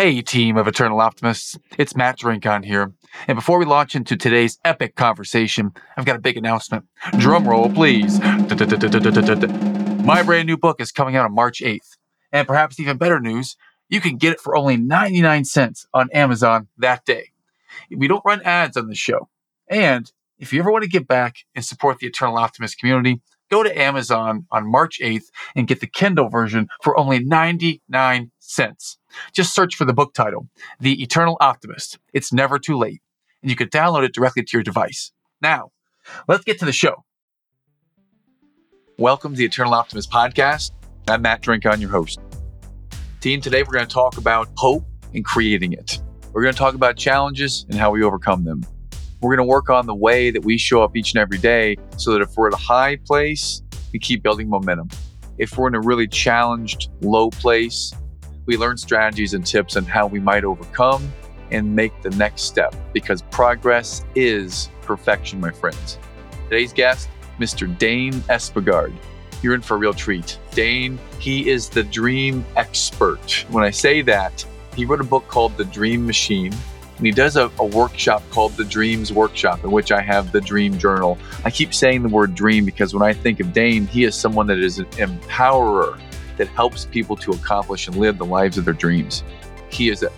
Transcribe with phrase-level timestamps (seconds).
[0.00, 1.58] Hey, team of Eternal Optimists.
[1.76, 2.92] It's Matt Drinkhahn here.
[3.26, 6.84] And before we launch into today's epic conversation, I've got a big announcement.
[7.18, 8.20] Drum roll, please.
[8.20, 8.36] My
[10.22, 11.96] brand new book is coming out on March 8th.
[12.30, 13.56] And perhaps even better news,
[13.88, 17.32] you can get it for only 99 cents on Amazon that day.
[17.90, 19.28] We don't run ads on the show.
[19.68, 23.20] And if you ever want to give back and support the Eternal Optimist community,
[23.50, 28.98] go to Amazon on March 8th and get the Kindle version for only 99 cents.
[29.32, 30.48] Just search for the book title,
[30.80, 31.98] The Eternal Optimist.
[32.12, 33.00] It's never too late,
[33.42, 35.12] and you can download it directly to your device.
[35.40, 35.72] Now,
[36.26, 37.04] let's get to the show.
[38.98, 40.72] Welcome to the Eternal Optimist podcast.
[41.08, 42.20] I'm Matt Drinkhahn, your host.
[43.20, 44.84] Team, today we're going to talk about hope
[45.14, 46.00] and creating it.
[46.32, 48.64] We're going to talk about challenges and how we overcome them.
[49.20, 51.76] We're going to work on the way that we show up each and every day
[51.96, 54.90] so that if we're at a high place, we keep building momentum.
[55.38, 57.92] If we're in a really challenged, low place,
[58.46, 61.12] we learn strategies and tips on how we might overcome
[61.50, 65.98] and make the next step because progress is perfection, my friends.
[66.44, 67.08] Today's guest,
[67.40, 67.76] Mr.
[67.76, 68.94] Dane Espegard.
[69.42, 70.38] You're in for a real treat.
[70.52, 73.44] Dane, he is the dream expert.
[73.50, 74.44] When I say that,
[74.76, 76.54] he wrote a book called The Dream Machine
[76.98, 80.40] and he does a, a, workshop called the Dreams Workshop, in which I have the
[80.40, 81.16] Dream Journal.
[81.44, 84.48] I keep saying the word dream because when I think of Dane, he is someone
[84.48, 86.00] that is an empowerer
[86.38, 89.22] that helps people to accomplish and live the lives of their dreams.
[89.70, 90.10] He is a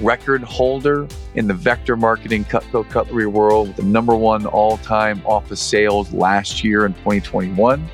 [0.00, 5.22] record holder in the vector marketing Cutco cutlery world with the number one all time
[5.24, 7.88] office sales last year in 2021.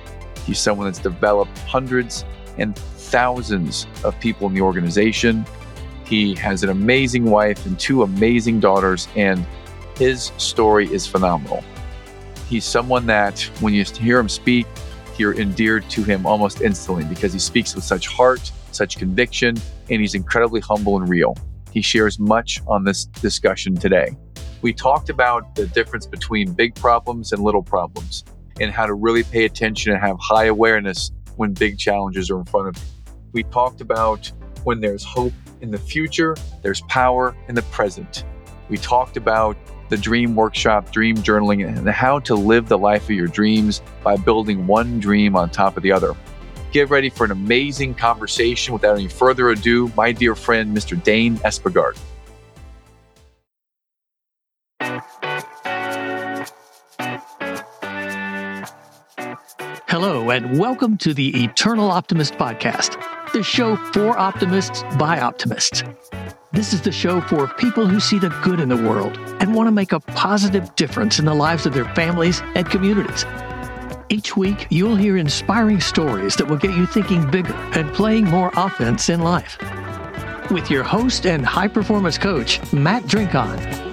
[0.44, 2.24] He's someone that's developed hundreds
[2.58, 5.46] and thousands of people in the organization.
[6.04, 9.46] He has an amazing wife and two amazing daughters, and
[9.96, 11.62] his story is phenomenal.
[12.48, 14.66] He's someone that, when you hear him speak,
[15.18, 19.56] you're endeared to him almost instantly because he speaks with such heart, such conviction,
[19.90, 21.36] and he's incredibly humble and real.
[21.70, 24.16] He shares much on this discussion today.
[24.60, 28.24] We talked about the difference between big problems and little problems
[28.60, 32.44] and how to really pay attention and have high awareness when big challenges are in
[32.44, 33.12] front of you.
[33.32, 34.30] We talked about
[34.64, 38.24] when there's hope in the future, there's power in the present.
[38.68, 39.56] We talked about
[39.88, 44.16] the Dream Workshop, Dream Journaling, and how to live the life of your dreams by
[44.16, 46.14] building one dream on top of the other.
[46.72, 48.72] Get ready for an amazing conversation.
[48.72, 51.02] Without any further ado, my dear friend, Mr.
[51.02, 51.98] Dane Espegard.
[59.88, 62.96] Hello, and welcome to the Eternal Optimist Podcast
[63.32, 65.82] the show for optimists by optimists.
[66.52, 69.68] This is the show for people who see the good in the world and want
[69.68, 73.24] to make a positive difference in the lives of their families and communities.
[74.10, 78.50] Each week, you'll hear inspiring stories that will get you thinking bigger and playing more
[78.54, 79.56] offense in life.
[80.50, 83.91] With your host and high performance coach, Matt Drinkhahn.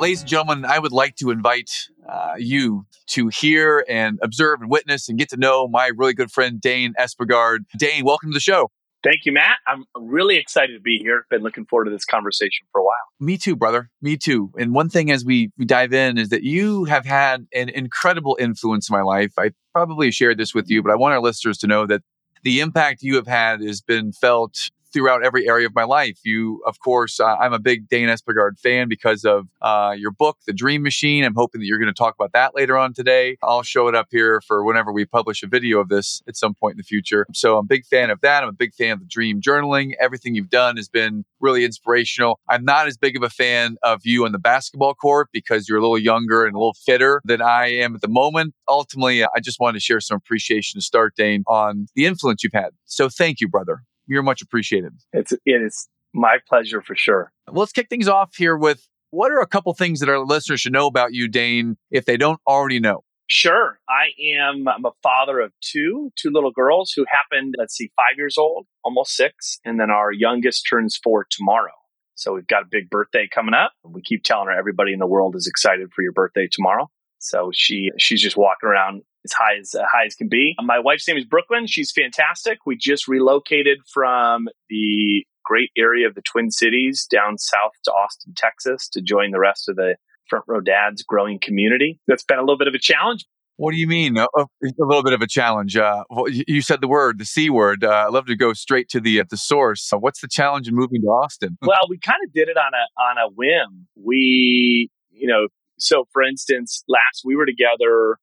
[0.00, 4.70] Ladies and gentlemen, I would like to invite uh, you to hear and observe and
[4.70, 7.58] witness and get to know my really good friend, Dane Espegard.
[7.76, 8.70] Dane, welcome to the show.
[9.04, 9.58] Thank you, Matt.
[9.66, 11.26] I'm really excited to be here.
[11.30, 12.94] Been looking forward to this conversation for a while.
[13.18, 13.90] Me too, brother.
[14.00, 14.50] Me too.
[14.58, 18.38] And one thing as we, we dive in is that you have had an incredible
[18.40, 19.32] influence in my life.
[19.38, 22.02] I probably shared this with you, but I want our listeners to know that
[22.42, 26.18] the impact you have had has been felt throughout every area of my life.
[26.24, 30.38] You, of course, uh, I'm a big Dane Espegard fan because of uh, your book,
[30.46, 31.24] The Dream Machine.
[31.24, 33.36] I'm hoping that you're going to talk about that later on today.
[33.42, 36.54] I'll show it up here for whenever we publish a video of this at some
[36.54, 37.26] point in the future.
[37.32, 38.42] So I'm a big fan of that.
[38.42, 39.92] I'm a big fan of the dream journaling.
[40.00, 42.38] Everything you've done has been really inspirational.
[42.48, 45.78] I'm not as big of a fan of you on the basketball court because you're
[45.78, 48.54] a little younger and a little fitter than I am at the moment.
[48.68, 52.52] Ultimately, I just wanted to share some appreciation to start, Dane, on the influence you've
[52.52, 52.70] had.
[52.84, 53.82] So thank you, brother.
[54.10, 54.92] You're much appreciated.
[55.12, 57.32] It's it is my pleasure for sure.
[57.46, 60.60] Well, let's kick things off here with what are a couple things that our listeners
[60.60, 63.04] should know about you, Dane, if they don't already know?
[63.28, 63.78] Sure.
[63.88, 64.08] I
[64.40, 68.36] am I'm a father of two, two little girls who happened, let's see, five years
[68.36, 71.70] old, almost six, and then our youngest turns four tomorrow.
[72.16, 73.72] So we've got a big birthday coming up.
[73.84, 76.90] We keep telling her everybody in the world is excited for your birthday tomorrow.
[77.20, 80.54] So she she's just walking around as high as uh, high as can be.
[80.62, 81.66] My wife's name is Brooklyn.
[81.66, 82.58] She's fantastic.
[82.66, 88.34] We just relocated from the great area of the Twin Cities down south to Austin,
[88.36, 89.96] Texas, to join the rest of the
[90.28, 91.98] Front Row Dads growing community.
[92.06, 93.26] That's been a little bit of a challenge.
[93.56, 94.16] What do you mean?
[94.16, 94.46] A, a
[94.78, 95.76] little bit of a challenge.
[95.76, 97.84] Uh, you said the word, the C word.
[97.84, 99.90] Uh, I'd love to go straight to the at the source.
[99.92, 101.58] what's the challenge in moving to Austin?
[101.62, 103.86] well, we kind of did it on a on a whim.
[103.96, 108.16] We, you know, so for instance, last we were together,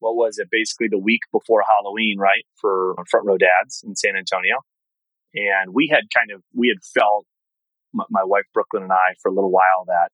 [0.00, 0.48] what was it?
[0.50, 2.44] Basically the week before Halloween, right?
[2.60, 4.56] For front row dads in San Antonio.
[5.34, 7.26] And we had kind of, we had felt
[7.92, 10.08] my, wife Brooklyn and I for a little while that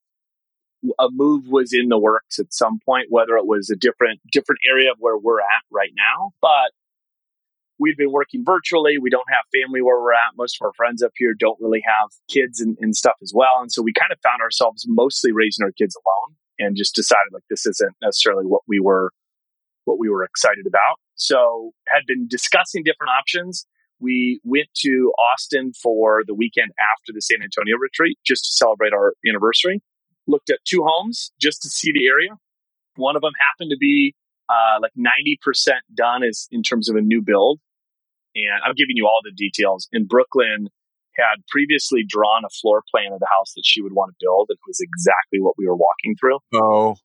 [0.99, 4.61] a move was in the works at some point, whether it was a different different
[4.69, 6.33] area of where we're at right now.
[6.41, 6.73] But
[7.79, 8.99] we've been working virtually.
[8.99, 10.37] We don't have family where we're at.
[10.37, 13.61] Most of our friends up here don't really have kids and, and stuff as well.
[13.61, 17.33] And so we kind of found ourselves mostly raising our kids alone and just decided
[17.33, 19.11] like this isn't necessarily what we were
[19.87, 21.01] what we were excited about.
[21.15, 23.67] So had been discussing different options.
[23.99, 28.93] We went to Austin for the weekend after the San Antonio retreat just to celebrate
[28.93, 29.81] our anniversary
[30.27, 32.31] looked at two homes just to see the area.
[32.97, 34.15] One of them happened to be
[34.49, 37.61] uh, like 90% done is in terms of a new build.
[38.35, 39.89] And I'm giving you all the details.
[39.93, 40.69] In Brooklyn,
[41.17, 44.49] had previously drawn a floor plan of the house that she would want to build.
[44.51, 46.39] And it was exactly what we were walking through.
[46.55, 46.97] Oh,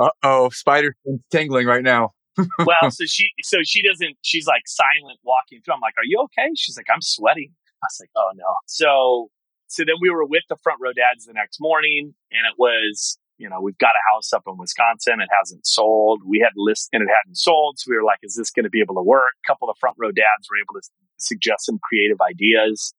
[0.00, 0.94] uh oh, spider
[1.32, 2.12] tingling right now.
[2.58, 5.74] Well, so she, so she doesn't, she's like silent walking through.
[5.74, 6.50] I'm like, are you okay?
[6.56, 7.52] She's like, I'm sweating.
[7.82, 8.54] I was like, oh no.
[8.66, 9.30] So
[9.68, 13.18] so then we were with the front row dads the next morning and it was,
[13.38, 15.20] you know, we've got a house up in Wisconsin.
[15.20, 16.22] It hasn't sold.
[16.24, 17.78] We had list and it hadn't sold.
[17.78, 19.34] So we were like, is this going to be able to work?
[19.44, 20.88] A couple of front row dads were able to
[21.18, 22.94] suggest some creative ideas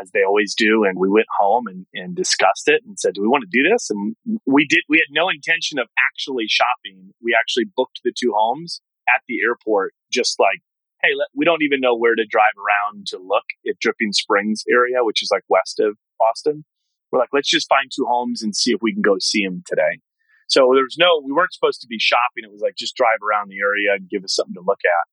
[0.00, 0.84] as they always do.
[0.84, 3.68] And we went home and, and discussed it and said, do we want to do
[3.68, 3.90] this?
[3.90, 7.12] And we did, we had no intention of actually shopping.
[7.22, 10.60] We actually booked the two homes at the airport, just like
[11.02, 14.64] hey, let, we don't even know where to drive around to look at Dripping Springs
[14.70, 16.64] area, which is like west of Austin.
[17.10, 19.62] We're like, let's just find two homes and see if we can go see them
[19.66, 20.00] today.
[20.48, 22.44] So there was no, we weren't supposed to be shopping.
[22.44, 25.04] It was like just drive around the area and give us something to look at.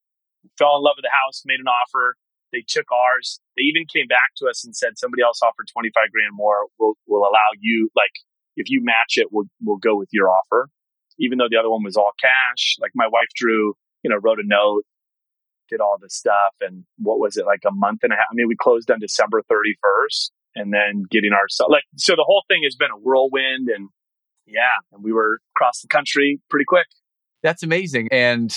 [0.57, 2.15] Fell in love with the house, made an offer.
[2.53, 3.41] They took ours.
[3.57, 6.67] They even came back to us and said somebody else offered 25 grand more.
[6.79, 8.13] We'll, we'll allow you, like,
[8.55, 10.69] if you match it, we'll, we'll go with your offer.
[11.19, 13.73] Even though the other one was all cash, like my wife drew,
[14.03, 14.83] you know, wrote a note,
[15.69, 16.53] did all this stuff.
[16.61, 18.27] And what was it, like a month and a half?
[18.31, 22.43] I mean, we closed on December 31st and then getting our like so the whole
[22.47, 23.89] thing has been a whirlwind and
[24.45, 26.87] yeah and we were across the country pretty quick
[27.41, 28.53] that's amazing and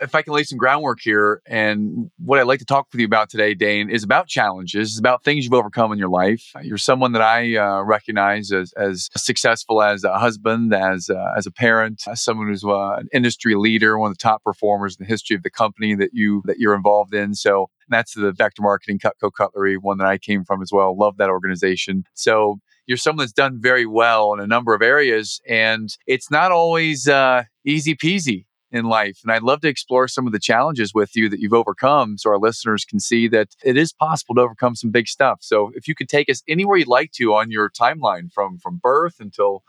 [0.00, 3.06] if I can lay some groundwork here, and what I'd like to talk with you
[3.06, 6.52] about today, Dane, is about challenges, is about things you've overcome in your life.
[6.62, 11.46] You're someone that I uh, recognize as, as successful as a husband, as uh, as
[11.46, 15.04] a parent, as someone who's uh, an industry leader, one of the top performers in
[15.04, 17.34] the history of the company that you that you're involved in.
[17.34, 20.96] So that's the Vector Marketing Cutco Cutlery, one that I came from as well.
[20.96, 22.04] Love that organization.
[22.14, 26.52] So you're someone that's done very well in a number of areas, and it's not
[26.52, 29.20] always uh, easy peasy in life.
[29.22, 32.30] And I'd love to explore some of the challenges with you that you've overcome so
[32.30, 35.38] our listeners can see that it is possible to overcome some big stuff.
[35.40, 38.80] So if you could take us anywhere you'd like to on your timeline from from
[38.82, 39.62] birth until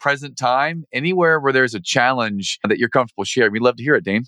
[0.00, 3.94] present time, anywhere where there's a challenge that you're comfortable sharing, we'd love to hear
[3.94, 4.24] it, Dane.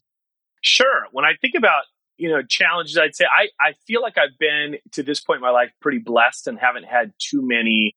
[0.62, 1.06] Sure.
[1.12, 1.84] When I think about
[2.16, 5.42] you know challenges, I'd say I I feel like I've been to this point in
[5.42, 7.94] my life pretty blessed and haven't had too many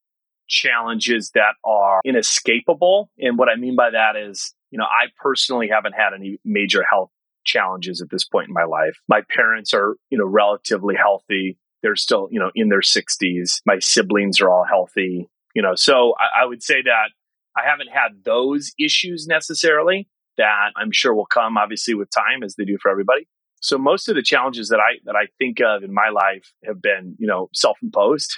[0.48, 3.10] challenges that are inescapable.
[3.20, 6.84] And what I mean by that is you know, I personally haven't had any major
[6.84, 7.12] health
[7.46, 8.98] challenges at this point in my life.
[9.08, 11.58] My parents are, you know, relatively healthy.
[11.82, 13.62] They're still, you know, in their 60s.
[13.66, 15.76] My siblings are all healthy, you know.
[15.76, 17.10] So I, I would say that
[17.58, 20.08] I haven't had those issues necessarily
[20.38, 23.28] that I'm sure will come obviously with time as they do for everybody.
[23.62, 26.82] So most of the challenges that I that I think of in my life have
[26.82, 28.38] been, you know, self-imposed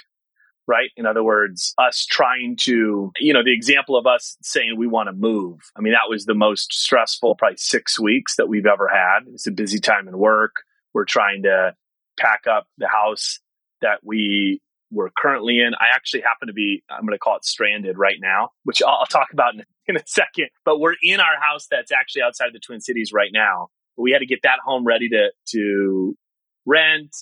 [0.66, 0.90] right?
[0.96, 5.08] In other words, us trying to, you know, the example of us saying we want
[5.08, 5.58] to move.
[5.76, 9.20] I mean, that was the most stressful, probably six weeks that we've ever had.
[9.32, 10.52] It's a busy time in work.
[10.94, 11.74] We're trying to
[12.18, 13.40] pack up the house
[13.80, 15.74] that we were currently in.
[15.74, 18.98] I actually happen to be, I'm going to call it stranded right now, which I'll,
[19.00, 20.48] I'll talk about in, in a second.
[20.64, 23.68] But we're in our house that's actually outside the Twin Cities right now.
[23.96, 26.16] We had to get that home ready to, to
[26.64, 27.14] rent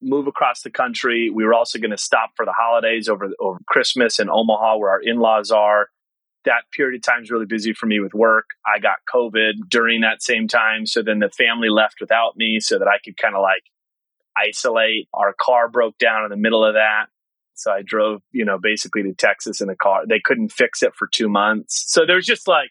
[0.00, 1.30] move across the country.
[1.30, 4.90] We were also going to stop for the holidays over over Christmas in Omaha, where
[4.90, 5.88] our in laws are.
[6.44, 8.46] That period of time is really busy for me with work.
[8.64, 12.78] I got COVID during that same time, so then the family left without me, so
[12.78, 13.64] that I could kind of like
[14.36, 15.08] isolate.
[15.12, 17.06] Our car broke down in the middle of that.
[17.54, 20.02] So I drove, you know, basically to Texas in a car.
[20.08, 21.84] They couldn't fix it for two months.
[21.88, 22.70] So there's just like,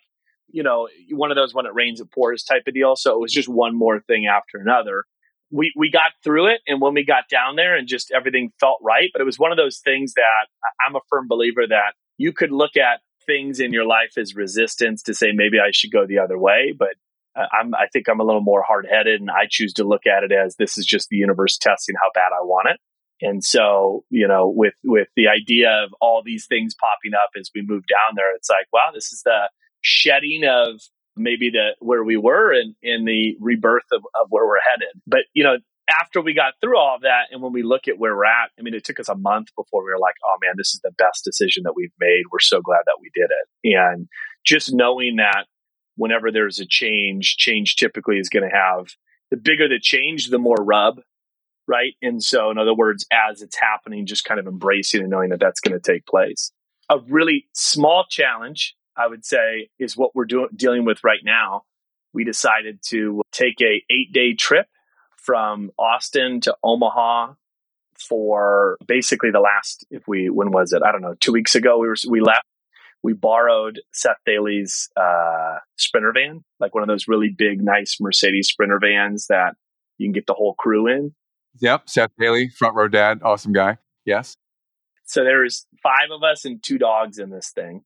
[0.49, 2.95] you know, one of those when it rains, it pours type of deal.
[2.95, 5.03] So it was just one more thing after another
[5.51, 8.79] we we got through it and when we got down there and just everything felt
[8.81, 10.47] right but it was one of those things that
[10.85, 15.01] i'm a firm believer that you could look at things in your life as resistance
[15.03, 16.95] to say maybe i should go the other way but
[17.35, 20.07] uh, I'm, I think I'm a little more hard headed and I choose to look
[20.07, 22.79] at it as this is just the universe testing how bad I want it.
[23.21, 27.51] And so, you know, with, with the idea of all these things popping up as
[27.53, 29.49] we move down there, it's like, wow, this is the,
[29.81, 30.81] shedding of
[31.17, 35.01] maybe the where we were and in the rebirth of, of where we're headed.
[35.05, 35.57] But you know,
[35.89, 38.51] after we got through all of that and when we look at where we're at,
[38.59, 40.81] I mean, it took us a month before we were like, oh man, this is
[40.83, 42.23] the best decision that we've made.
[42.31, 43.77] We're so glad that we did it.
[43.77, 44.07] And
[44.45, 45.45] just knowing that
[45.95, 48.87] whenever there's a change, change typically is going to have
[49.31, 50.99] the bigger the change, the more rub.
[51.67, 51.95] Right.
[52.01, 55.41] And so, in other words, as it's happening, just kind of embracing and knowing that
[55.41, 56.51] that's going to take place.
[56.89, 61.63] A really small challenge, I would say, is what we're doing, dealing with right now.
[62.13, 64.67] We decided to take a eight day trip
[65.17, 67.33] from Austin to Omaha
[67.97, 71.79] for basically the last if we when was it I don't know two weeks ago
[71.79, 72.45] we were we left
[73.03, 78.47] we borrowed Seth Daly's uh, sprinter van like one of those really big nice Mercedes
[78.49, 79.55] sprinter vans that
[79.97, 81.13] you can get the whole crew in.
[81.59, 83.77] Yep, Seth Daly, front row dad, awesome guy.
[84.05, 84.35] Yes.
[85.05, 87.83] So there's five of us and two dogs in this thing,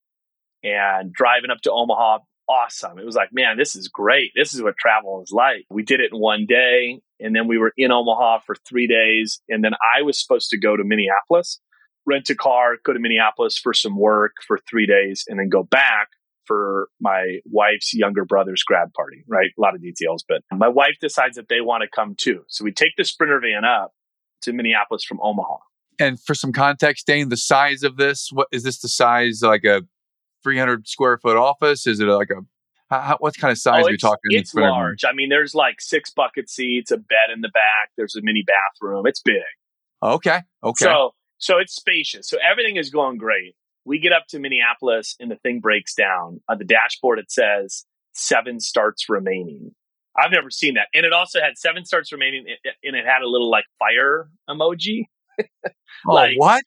[0.63, 2.20] and driving up to Omaha
[2.51, 3.00] awesome.
[3.00, 4.32] It was like, man, this is great.
[4.36, 5.65] This is what travel is like.
[5.70, 9.41] We did it in one day, and then we were in Omaha for three days.
[9.48, 11.60] And then I was supposed to go to Minneapolis,
[12.06, 15.63] rent a car, go to Minneapolis for some work for three days, and then go
[15.63, 16.10] back
[16.46, 19.51] for my wife's younger brother's grad party, right?
[19.58, 22.41] A lot of details, but my wife decides that they want to come too.
[22.48, 23.91] So we take the Sprinter van up
[24.41, 25.58] to Minneapolis from Omaha.
[26.00, 29.63] And for some context, Dane, the size of this, what is this the size like
[29.63, 29.84] a
[30.43, 31.88] 300 square foot office?
[31.88, 32.41] Is it like a
[32.89, 34.19] how, what kind of size oh, are we talking?
[34.31, 35.05] It's large.
[35.05, 37.91] I mean, there's like six bucket seats, a bed in the back.
[37.95, 39.05] There's a mini bathroom.
[39.07, 39.41] It's big.
[40.03, 40.41] Okay.
[40.63, 40.86] Okay.
[40.86, 42.27] So so it's spacious.
[42.27, 43.55] So everything is going great.
[43.86, 46.41] We get up to Minneapolis and the thing breaks down.
[46.50, 49.71] On the dashboard, it says seven starts remaining.
[50.17, 50.88] I've never seen that.
[50.93, 52.45] And it also had seven starts remaining
[52.83, 55.05] and it had a little like fire emoji.
[55.39, 56.63] oh, like, what?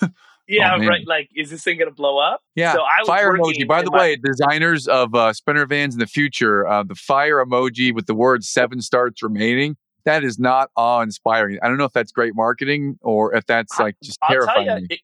[0.48, 1.06] Yeah, oh, right.
[1.06, 2.40] Like, is this thing going to blow up?
[2.54, 2.72] Yeah.
[2.72, 3.66] So I was fire emoji.
[3.66, 7.44] By the my- way, designers of uh, sprinter vans in the future, uh, the fire
[7.44, 9.76] emoji with the word seven starts remaining.
[10.04, 11.58] That is not awe inspiring.
[11.62, 14.66] I don't know if that's great marketing or if that's like just I'll terrifying.
[14.66, 15.00] You, it,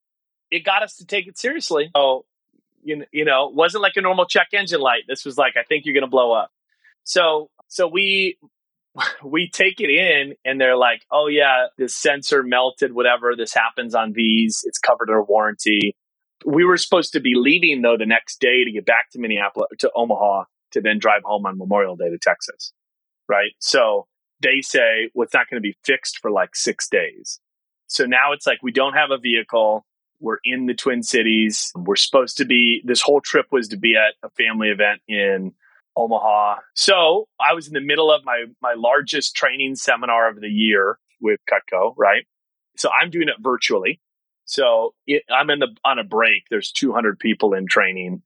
[0.53, 1.91] it got us to take it seriously.
[1.93, 2.25] Oh,
[2.85, 5.03] you, you know, wasn't like a normal check engine light.
[5.09, 6.53] This was like, I think you're going to blow up.
[7.03, 8.39] So, so we
[9.25, 13.35] we take it in and they're like, oh, yeah, this sensor melted, whatever.
[13.37, 14.61] This happens on these.
[14.65, 15.97] It's covered under warranty.
[16.45, 19.69] We were supposed to be leaving, though, the next day to get back to Minneapolis,
[19.81, 22.73] to Omaha, to then drive home on Memorial Day to Texas.
[23.29, 23.53] Right.
[23.61, 24.07] So
[24.41, 27.41] they say, well, it's not going to be fixed for like six days.
[27.87, 29.87] So now it's like we don't have a vehicle.
[30.19, 31.71] We're in the Twin Cities.
[31.77, 35.53] We're supposed to be, this whole trip was to be at a family event in
[35.97, 36.57] Omaha.
[36.75, 40.99] So I was in the middle of my my largest training seminar of the year
[41.21, 42.25] with Cutco, right?
[42.77, 44.01] So I'm doing it virtually.
[44.45, 46.45] So it, I'm in the on a break.
[46.51, 48.23] There's 200 people in training,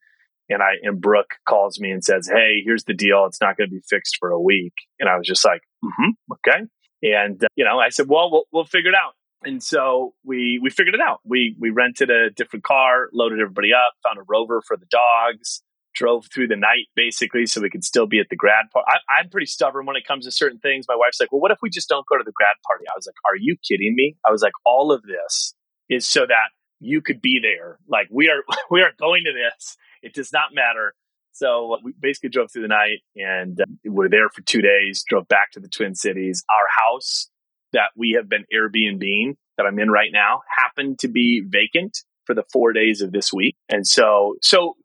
[0.48, 3.26] and I and Brooke calls me and says, "Hey, here's the deal.
[3.26, 6.10] It's not going to be fixed for a week." And I was just like, mm-hmm,
[6.32, 6.66] "Okay."
[7.02, 10.58] And uh, you know, I said, "Well, we'll we'll figure it out." And so we
[10.62, 11.20] we figured it out.
[11.24, 15.62] We we rented a different car, loaded everybody up, found a rover for the dogs,
[15.96, 18.86] drove through the night basically so we could still be at the grad party.
[19.08, 20.86] I'm pretty stubborn when it comes to certain things.
[20.88, 22.84] My wife's like, well, what if we just don't go to the grad party?
[22.88, 24.16] I was like, are you kidding me?
[24.26, 25.54] I was like, all of this
[25.88, 27.78] is so that you could be there.
[27.88, 29.76] Like we are, we are going to this.
[30.02, 30.94] It does not matter.
[31.32, 35.28] So we basically drove through the night and uh, we're there for two days, drove
[35.28, 36.44] back to the Twin Cities.
[36.54, 37.28] Our house
[37.72, 42.34] that we have been Airbnb that I'm in right now happened to be vacant for
[42.34, 43.54] the four days of this week.
[43.68, 44.76] And so, so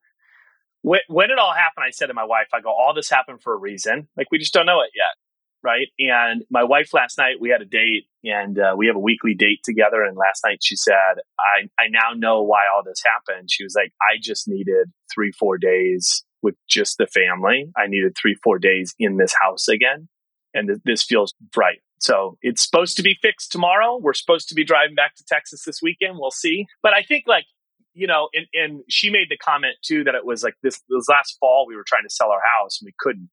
[0.82, 3.54] when, it all happened, I said to my wife, I go, all this happened for
[3.54, 4.08] a reason.
[4.18, 5.16] Like, we just don't know it yet.
[5.64, 5.90] Right.
[6.00, 9.36] And my wife last night, we had a date and uh, we have a weekly
[9.36, 10.02] date together.
[10.02, 13.50] And last night she said, I, I now know why all this happened.
[13.52, 17.72] She was like, I just needed three, four days with just the family.
[17.78, 20.10] I needed three, four days in this house again.
[20.56, 21.78] And th- this feels right.
[22.00, 24.00] So it's supposed to be fixed tomorrow.
[24.02, 26.16] We're supposed to be driving back to Texas this weekend.
[26.18, 26.66] We'll see.
[26.82, 27.46] But I think like
[27.93, 31.07] you know, and, and she made the comment too that it was like this, this
[31.10, 33.29] last fall we were trying to sell our house and we couldn't.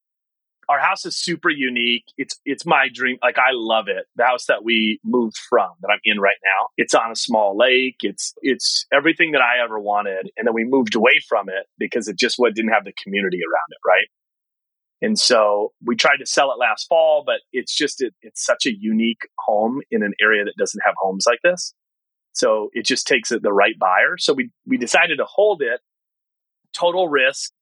[0.69, 2.05] Our house is super unique.
[2.19, 3.17] It's it's my dream.
[3.23, 4.05] Like I love it.
[4.17, 6.69] The house that we moved from that I'm in right now.
[6.77, 7.97] It's on a small lake.
[8.03, 10.31] It's it's everything that I ever wanted.
[10.37, 13.39] And then we moved away from it because it just what didn't have the community
[13.39, 14.09] around it, right?
[15.01, 18.67] And so we tried to sell it last fall, but it's just it, it's such
[18.67, 21.73] a unique home in an area that doesn't have homes like this.
[22.33, 24.17] So it just takes the right buyer.
[24.19, 25.81] So we, we decided to hold it,
[26.73, 27.53] total risk,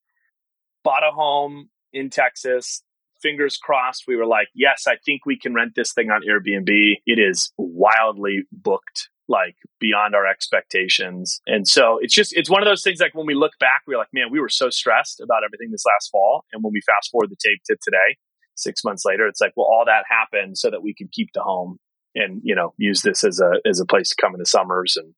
[0.83, 2.83] bought a home in Texas.
[3.21, 6.97] Fingers crossed, we were like, yes, I think we can rent this thing on Airbnb.
[7.07, 11.41] It is wildly booked like beyond our expectations.
[11.47, 13.97] And so it's just, it's one of those things like when we look back, we're
[13.97, 16.45] like, man, we were so stressed about everything this last fall.
[16.53, 18.17] And when we fast forward the tape to today,
[18.55, 21.41] six months later, it's like, well, all that happened so that we could keep the
[21.41, 21.77] home
[22.17, 24.97] and, you know, use this as a, as a place to come in the summers.
[24.97, 25.13] And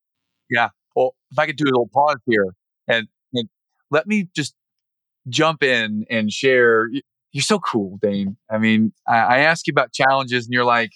[0.49, 0.69] yeah.
[0.95, 2.53] Well, if I could do a little pause here
[2.87, 3.49] and, and
[3.89, 4.53] let me just
[5.27, 6.89] jump in and share.
[7.31, 8.37] You're so cool, Dane.
[8.49, 10.91] I mean, I, I ask you about challenges and you're like,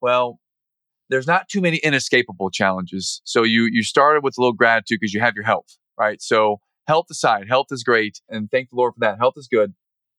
[0.00, 0.38] well,
[1.08, 3.20] there's not too many inescapable challenges.
[3.24, 6.22] So you you started with a little gratitude because you have your health, right?
[6.22, 9.18] So health aside, health is great, and thank the Lord for that.
[9.18, 9.74] Health is good,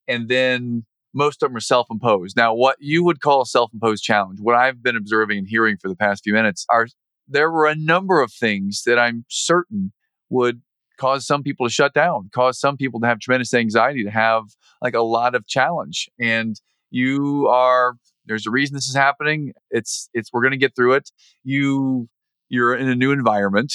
[0.08, 2.36] and then most of them are self-imposed.
[2.38, 5.90] Now, what you would call a self-imposed challenge, what I've been observing and hearing for
[5.90, 6.88] the past few minutes, are
[7.28, 9.94] there were a number of things that I'm certain
[10.30, 10.62] would
[10.98, 14.44] cause some people to shut down, cause some people to have tremendous anxiety, to have
[14.82, 19.54] like a lot of challenge, and you are there's a reason this is happening.
[19.72, 21.10] It's it's we're going to get through it.
[21.44, 22.08] You
[22.50, 23.74] you're in a new environment.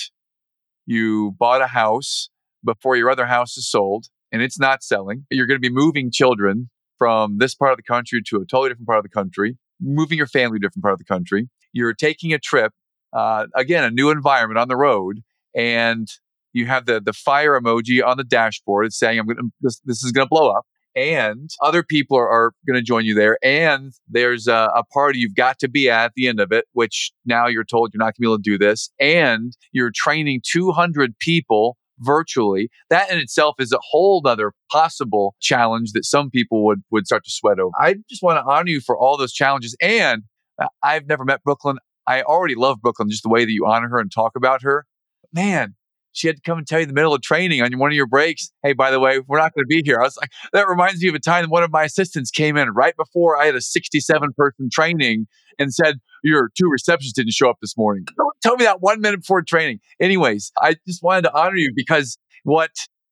[0.85, 2.29] You bought a house
[2.65, 5.27] before your other house is sold and it's not selling.
[5.31, 8.71] You're going to be moving children from this part of the country to a totally
[8.71, 11.49] different part of the country, moving your family to a different part of the country.
[11.73, 12.73] You're taking a trip,
[13.13, 15.23] uh, again, a new environment on the road,
[15.55, 16.09] and
[16.53, 18.87] you have the the fire emoji on the dashboard.
[18.87, 22.29] It's saying, "I'm going this, this is going to blow up." and other people are,
[22.29, 23.39] are going to join you there.
[23.43, 26.65] And there's a, a, party you've got to be at, at the end of it,
[26.73, 28.91] which now you're told you're not going to be able to do this.
[28.99, 32.69] And you're training 200 people virtually.
[32.91, 37.25] That in itself is a whole other possible challenge that some people would, would start
[37.25, 37.73] to sweat over.
[37.79, 39.77] I just want to honor you for all those challenges.
[39.81, 40.23] And
[40.61, 41.79] uh, I've never met Brooklyn.
[42.07, 44.87] I already love Brooklyn, just the way that you honor her and talk about her.
[45.33, 45.75] Man,
[46.17, 47.97] she had to come and tell you in the middle of training on one of
[47.97, 49.99] your breaks, hey, by the way, we're not going to be here.
[50.01, 52.71] I was like, that reminds me of a time one of my assistants came in
[52.71, 55.27] right before I had a 67 person training
[55.59, 58.07] and said, your two receptions didn't show up this morning.
[58.17, 59.81] Don't tell me that one minute before training.
[60.01, 62.71] Anyways, I just wanted to honor you because what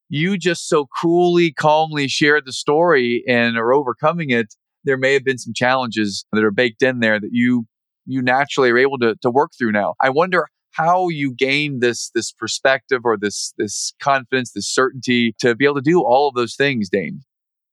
[0.08, 4.54] you just so coolly, calmly shared the story and are overcoming it.
[4.84, 7.66] There may have been some challenges that are baked in there that you
[8.06, 9.94] you naturally are able to, to work through now.
[10.00, 15.54] I wonder how you gain this this perspective or this this confidence, this certainty to
[15.54, 17.20] be able to do all of those things, Dane?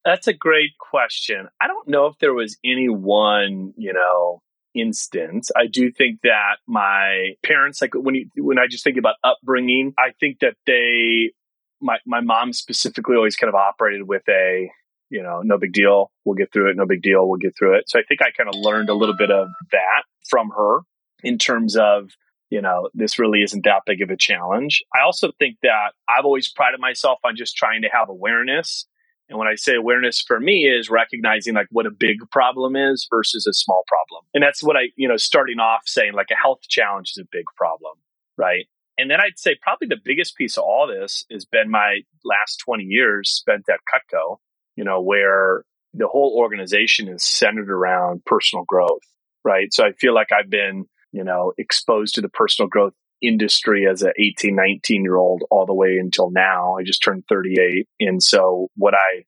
[0.04, 1.48] That's a great question.
[1.60, 4.40] I don't know if there was any one, you know,
[4.74, 5.50] instance.
[5.56, 9.94] I do think that my parents, like when you when I just think about upbringing,
[9.98, 11.32] I think that they
[11.80, 14.70] my my mom specifically always kind of operated with a
[15.10, 16.10] you know, no big deal.
[16.24, 16.76] We'll get through it.
[16.76, 17.28] No big deal.
[17.28, 17.84] We'll get through it.
[17.86, 20.78] So I think I kind of learned a little bit of that from her
[21.22, 22.08] in terms of
[22.52, 24.84] you know, this really isn't that big of a challenge.
[24.94, 28.84] I also think that I've always prided myself on just trying to have awareness.
[29.30, 33.06] And when I say awareness for me is recognizing like what a big problem is
[33.08, 34.26] versus a small problem.
[34.34, 37.28] And that's what I, you know, starting off saying like a health challenge is a
[37.32, 37.94] big problem,
[38.36, 38.66] right?
[38.98, 42.58] And then I'd say probably the biggest piece of all this has been my last
[42.66, 44.40] 20 years spent at Cutco,
[44.76, 49.00] you know, where the whole organization is centered around personal growth,
[49.42, 49.72] right?
[49.72, 54.02] So I feel like I've been you know, exposed to the personal growth industry as
[54.02, 56.76] a 18, 19 year old all the way until now.
[56.78, 57.86] I just turned 38.
[58.00, 59.24] And so what I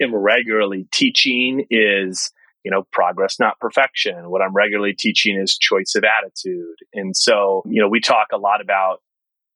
[0.00, 2.30] am regularly teaching is,
[2.64, 4.30] you know, progress, not perfection.
[4.30, 6.76] What I'm regularly teaching is choice of attitude.
[6.94, 8.98] And so, you know, we talk a lot about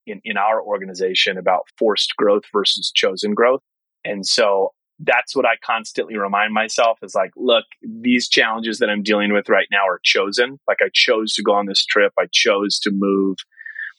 [0.07, 3.61] in, in our organization about forced growth versus chosen growth.
[4.05, 9.03] And so that's what I constantly remind myself is like, look, these challenges that I'm
[9.03, 10.61] dealing with right now are chosen.
[10.69, 12.13] Like I chose to go on this trip.
[12.19, 13.39] I chose to move.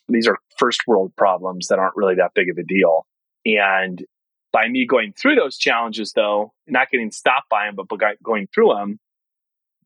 [0.08, 3.06] These are first world problems that aren't really that big of a deal.
[3.46, 4.04] And
[4.52, 8.74] by me going through those challenges, though, not getting stopped by them, but going through
[8.76, 9.00] them,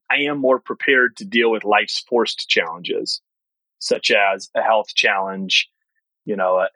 [0.10, 3.22] I am more prepared to deal with life's forced challenges,
[3.80, 5.70] such as a health challenge,
[6.26, 6.68] you know,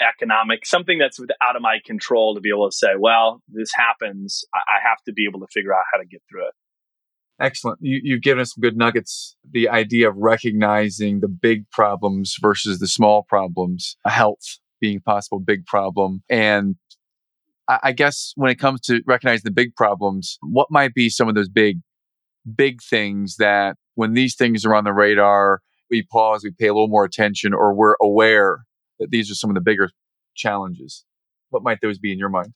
[0.00, 4.44] economic, something that's out of my control to be able to say, well, this happens.
[4.54, 6.54] I have to be able to figure out how to get through it.
[7.40, 7.78] Excellent.
[7.80, 9.34] You, have given us some good nuggets.
[9.50, 15.40] The idea of recognizing the big problems versus the small problems, health being a possible
[15.40, 16.22] big problem.
[16.28, 16.76] And
[17.66, 21.28] I, I guess when it comes to recognizing the big problems, what might be some
[21.28, 21.78] of those big,
[22.54, 26.74] big things that when these things are on the radar, we pause, we pay a
[26.74, 28.64] little more attention, or we're aware
[29.00, 29.90] that these are some of the bigger
[30.34, 31.04] challenges.
[31.48, 32.52] What might those be in your mind?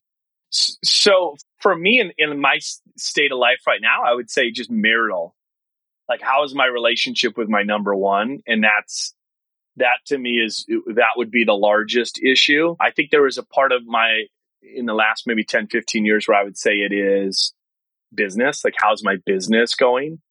[0.49, 2.59] So for me in, in my
[2.97, 5.35] state of life right now, I would say just marital.
[6.07, 8.39] Like how is my relationship with my number one?
[8.47, 9.13] And that's
[9.77, 12.75] that to me is that would be the largest issue.
[12.79, 14.23] I think there was a part of my
[14.61, 17.53] in the last maybe 10, 15 years where I would say it is
[18.13, 18.63] business.
[18.63, 20.21] Like how's my business going?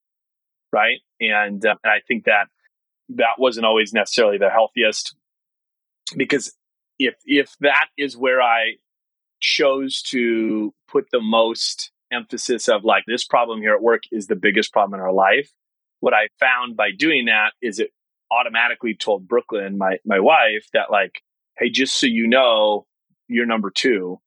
[0.72, 1.00] Right.
[1.20, 2.48] And, uh, and I think that
[3.11, 5.14] that wasn't always necessarily the healthiest
[6.16, 6.52] because
[6.98, 8.74] if if that is where I
[9.40, 14.36] chose to put the most emphasis of like this problem here at work is the
[14.36, 15.50] biggest problem in our life,
[16.00, 17.90] what I found by doing that is it
[18.30, 21.22] automatically told Brooklyn, my my wife, that like,
[21.58, 22.86] hey, just so you know,
[23.28, 24.20] you're number two.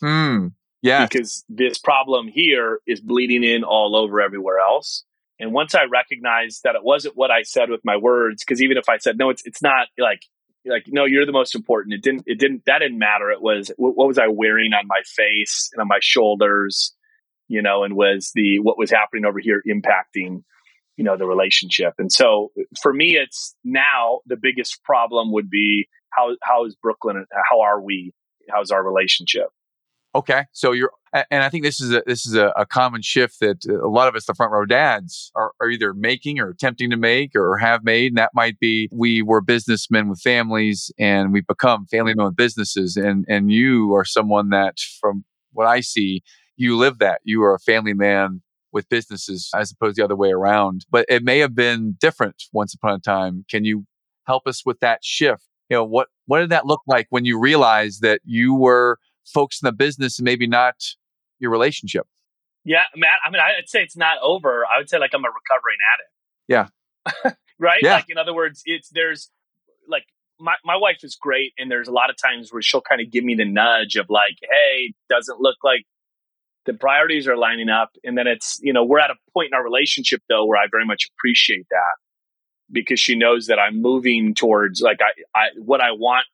[0.00, 0.48] Hmm.
[0.82, 1.06] Yeah.
[1.06, 5.04] Because this problem here is bleeding in all over everywhere else.
[5.40, 8.76] And once I recognized that it wasn't what I said with my words, because even
[8.76, 10.20] if I said no, it's it's not like
[10.66, 11.94] like no, you're the most important.
[11.94, 13.30] It didn't it didn't that didn't matter.
[13.30, 16.94] It was what, what was I wearing on my face and on my shoulders,
[17.48, 20.42] you know, and was the what was happening over here impacting
[20.96, 21.94] you know the relationship.
[21.98, 27.24] And so for me, it's now the biggest problem would be how how is Brooklyn?
[27.50, 28.12] How are we?
[28.48, 29.48] How's our relationship?
[30.16, 33.40] Okay, so you're, and I think this is a this is a, a, common shift
[33.40, 36.50] that uh, a lot of us, the front row dads, are, are either making or
[36.50, 38.12] attempting to make or have made.
[38.12, 42.36] And that might be we were businessmen with families, and we become family men with
[42.36, 42.96] businesses.
[42.96, 46.22] And and you are someone that, from what I see,
[46.56, 47.20] you live that.
[47.24, 48.40] You are a family man
[48.72, 50.86] with businesses as opposed the other way around.
[50.90, 53.44] But it may have been different once upon a time.
[53.50, 53.84] Can you
[54.28, 55.42] help us with that shift?
[55.70, 59.60] You know what what did that look like when you realized that you were folks
[59.62, 60.74] in the business and maybe not
[61.38, 62.06] your relationship?
[62.64, 63.18] Yeah, Matt.
[63.24, 64.64] I mean, I'd say it's not over.
[64.66, 66.10] I would say like I'm a recovering addict.
[66.48, 67.34] Yeah.
[67.58, 67.80] right.
[67.82, 67.94] Yeah.
[67.94, 69.30] Like in other words, it's there's
[69.88, 70.04] like
[70.40, 73.10] my my wife is great, and there's a lot of times where she'll kind of
[73.10, 75.84] give me the nudge of like, hey, doesn't look like
[76.64, 79.54] the priorities are lining up, and then it's you know we're at a point in
[79.54, 81.96] our relationship though where I very much appreciate that
[82.72, 86.26] because she knows that I'm moving towards like I, I what I want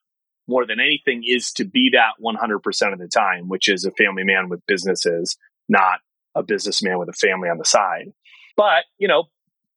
[0.50, 4.24] more than anything is to be that 100% of the time, which is a family
[4.24, 5.36] man with businesses,
[5.68, 6.00] not
[6.34, 8.12] a businessman with a family on the side.
[8.56, 9.24] But, you know,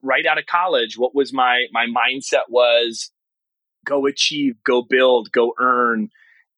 [0.01, 3.11] right out of college, what was my my mindset was
[3.85, 6.09] go achieve, go build, go earn.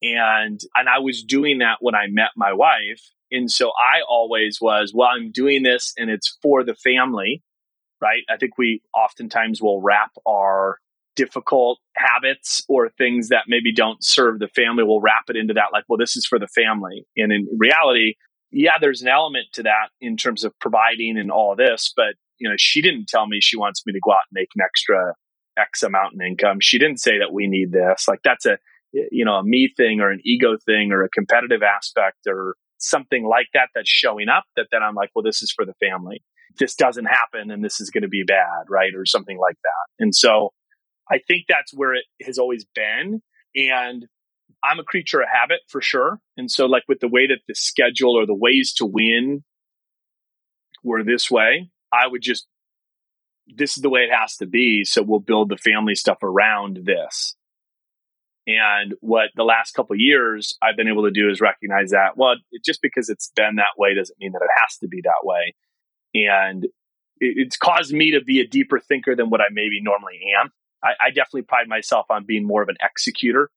[0.01, 3.01] And and I was doing that when I met my wife.
[3.31, 7.43] And so I always was, well, I'm doing this and it's for the family,
[8.01, 8.23] right?
[8.29, 10.79] I think we oftentimes will wrap our
[11.15, 15.73] difficult habits or things that maybe don't serve the family, we'll wrap it into that,
[15.73, 17.05] like, well, this is for the family.
[17.17, 18.15] And in reality,
[18.51, 22.49] yeah, there's an element to that in terms of providing and all this, but you
[22.49, 25.13] know, she didn't tell me she wants me to go out and make an extra
[25.57, 26.57] X amount in income.
[26.61, 28.07] She didn't say that we need this.
[28.07, 28.57] Like that's a
[29.11, 33.25] you know, a me thing or an ego thing or a competitive aspect or something
[33.25, 36.23] like that that's showing up that then I'm like, well, this is for the family.
[36.57, 38.93] This doesn't happen and this is going to be bad, right?
[38.95, 40.03] Or something like that.
[40.03, 40.51] And so
[41.09, 43.21] I think that's where it has always been.
[43.55, 44.05] And
[44.63, 46.19] I'm a creature of habit for sure.
[46.37, 49.43] And so, like, with the way that the schedule or the ways to win
[50.83, 52.47] were this way, I would just,
[53.47, 54.83] this is the way it has to be.
[54.83, 57.35] So, we'll build the family stuff around this.
[58.47, 62.35] And what the last couple years I've been able to do is recognize that, well,
[62.63, 65.55] just because it's been that way doesn't mean that it has to be that way.
[66.13, 66.67] And
[67.19, 70.51] it's caused me to be a deeper thinker than what I maybe normally am.
[70.85, 73.49] I, I definitely pride myself on being more of an executor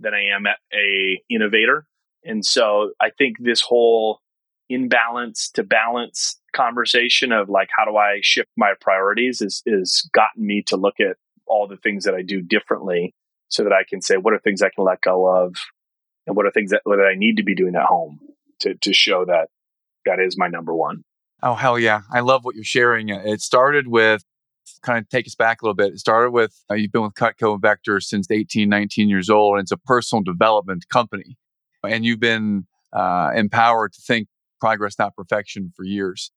[0.00, 1.86] than I am a innovator.
[2.24, 4.20] And so I think this whole
[4.68, 10.46] imbalance to balance conversation of like how do I shift my priorities is is gotten
[10.46, 13.14] me to look at all the things that I do differently
[13.48, 15.56] so that I can say what are things I can let go of
[16.26, 18.20] and what are things that, that I need to be doing at home
[18.60, 19.48] to to show that
[20.06, 21.04] that is my number one.
[21.42, 22.02] Oh hell yeah.
[22.10, 23.08] I love what you're sharing.
[23.08, 24.22] It started with
[24.82, 25.92] kind of take us back a little bit.
[25.92, 29.54] It started with uh, you've been with Cutco and Vector since 18, 19 years old,
[29.56, 31.36] and it's a personal development company.
[31.84, 34.28] And you've been uh, empowered to think
[34.60, 36.30] progress, not perfection, for years.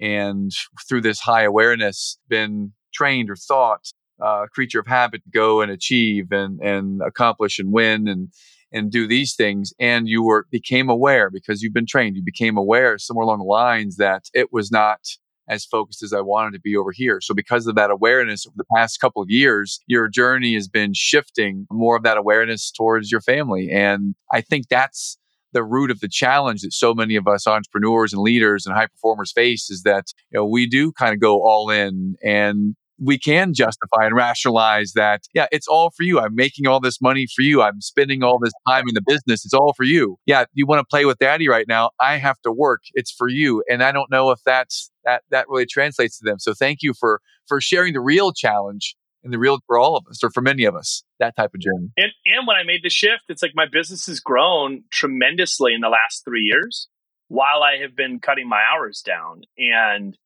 [0.00, 0.50] And
[0.88, 5.70] through this high awareness, been trained or thought, uh, creature of habit, to go and
[5.70, 8.28] achieve and and accomplish and win and
[8.72, 9.72] and do these things.
[9.78, 12.16] And you were became aware because you've been trained.
[12.16, 15.00] You became aware somewhere along the lines that it was not
[15.48, 17.20] as focused as I wanted to be over here.
[17.20, 20.92] So because of that awareness over the past couple of years, your journey has been
[20.94, 23.70] shifting more of that awareness towards your family.
[23.70, 25.18] And I think that's
[25.52, 28.86] the root of the challenge that so many of us entrepreneurs and leaders and high
[28.86, 33.18] performers face is that you know we do kind of go all in and we
[33.18, 36.20] can justify and rationalize that, yeah, it's all for you.
[36.20, 37.62] I'm making all this money for you.
[37.62, 39.44] I'm spending all this time in the business.
[39.44, 40.18] It's all for you.
[40.26, 41.90] Yeah, you want to play with daddy right now.
[41.98, 42.82] I have to work.
[42.92, 43.64] It's for you.
[43.70, 46.38] And I don't know if that's that that really translates to them.
[46.38, 50.04] So thank you for for sharing the real challenge and the real for all of
[50.08, 52.80] us or for many of us that type of journey and and when i made
[52.82, 56.88] the shift it's like my business has grown tremendously in the last three years
[57.28, 60.16] while i have been cutting my hours down and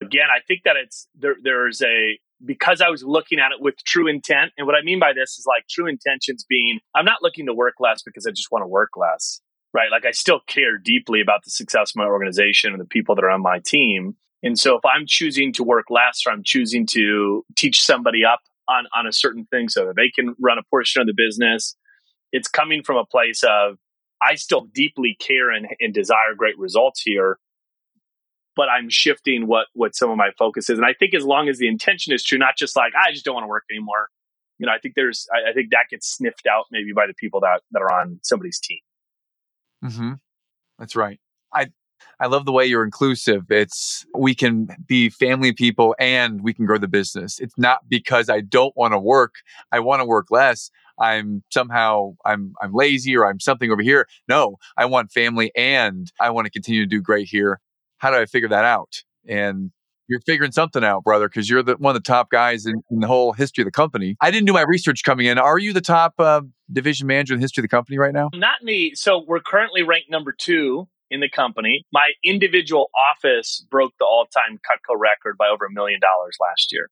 [0.00, 1.36] again, I think that it's there.
[1.42, 4.52] There's a because I was looking at it with true intent.
[4.56, 7.54] And what I mean by this is like true intentions being I'm not looking to
[7.54, 9.40] work less because I just want to work less,
[9.72, 9.90] right?
[9.90, 13.24] Like I still care deeply about the success of my organization and the people that
[13.24, 14.16] are on my team.
[14.42, 18.40] And so if I'm choosing to work less or I'm choosing to teach somebody up
[18.68, 21.76] on, on a certain thing so that they can run a portion of the business,
[22.32, 23.78] it's coming from a place of
[24.22, 27.38] I still deeply care and, and desire great results here
[28.58, 30.78] but I'm shifting what what some of my focus is.
[30.78, 33.24] And I think as long as the intention is true, not just like I just
[33.24, 34.08] don't want to work anymore.
[34.58, 37.14] You know, I think there's I, I think that gets sniffed out maybe by the
[37.14, 38.80] people that that are on somebody's team.
[39.84, 40.12] Mm-hmm.
[40.76, 41.20] That's right.
[41.54, 41.68] I
[42.20, 43.50] I love the way you're inclusive.
[43.50, 47.38] It's we can be family people and we can grow the business.
[47.38, 49.36] It's not because I don't want to work.
[49.72, 50.70] I want to work less.
[51.00, 54.08] I'm somehow I'm I'm lazy or I'm something over here.
[54.28, 57.60] No, I want family and I want to continue to do great here
[57.98, 59.02] how do I figure that out?
[59.28, 59.70] And
[60.08, 63.00] you're figuring something out, brother, because you're the, one of the top guys in, in,
[63.00, 64.16] the whole history of the company.
[64.22, 65.38] I didn't do my research coming in.
[65.38, 66.40] Are you the top uh,
[66.72, 68.30] division manager in the history of the company right now?
[68.32, 68.94] Not me.
[68.94, 71.84] So we're currently ranked number two in the company.
[71.92, 76.90] My individual office broke the all-time Cutco record by over a million dollars last year.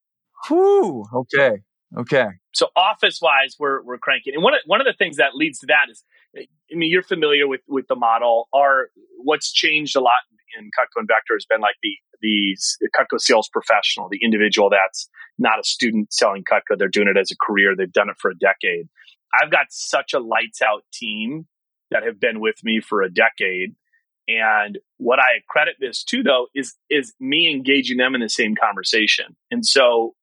[0.48, 1.04] Whew.
[1.14, 1.58] Okay.
[1.96, 2.26] Okay.
[2.52, 4.34] So office wise, we're we're cranking.
[4.34, 6.02] And one of, one of the things that leads to that is,
[6.36, 8.48] I mean, you're familiar with with the model.
[8.52, 10.12] Are what's changed a lot
[10.58, 12.56] in Cutco and Vector has been like the the
[12.98, 16.76] Cutco sales professional, the individual that's not a student selling Cutco.
[16.78, 17.74] They're doing it as a career.
[17.76, 18.88] They've done it for a decade.
[19.34, 21.46] I've got such a lights out team
[21.90, 23.74] that have been with me for a decade.
[24.28, 28.54] And what I credit this to though is is me engaging them in the same
[28.60, 29.36] conversation.
[29.50, 30.14] And so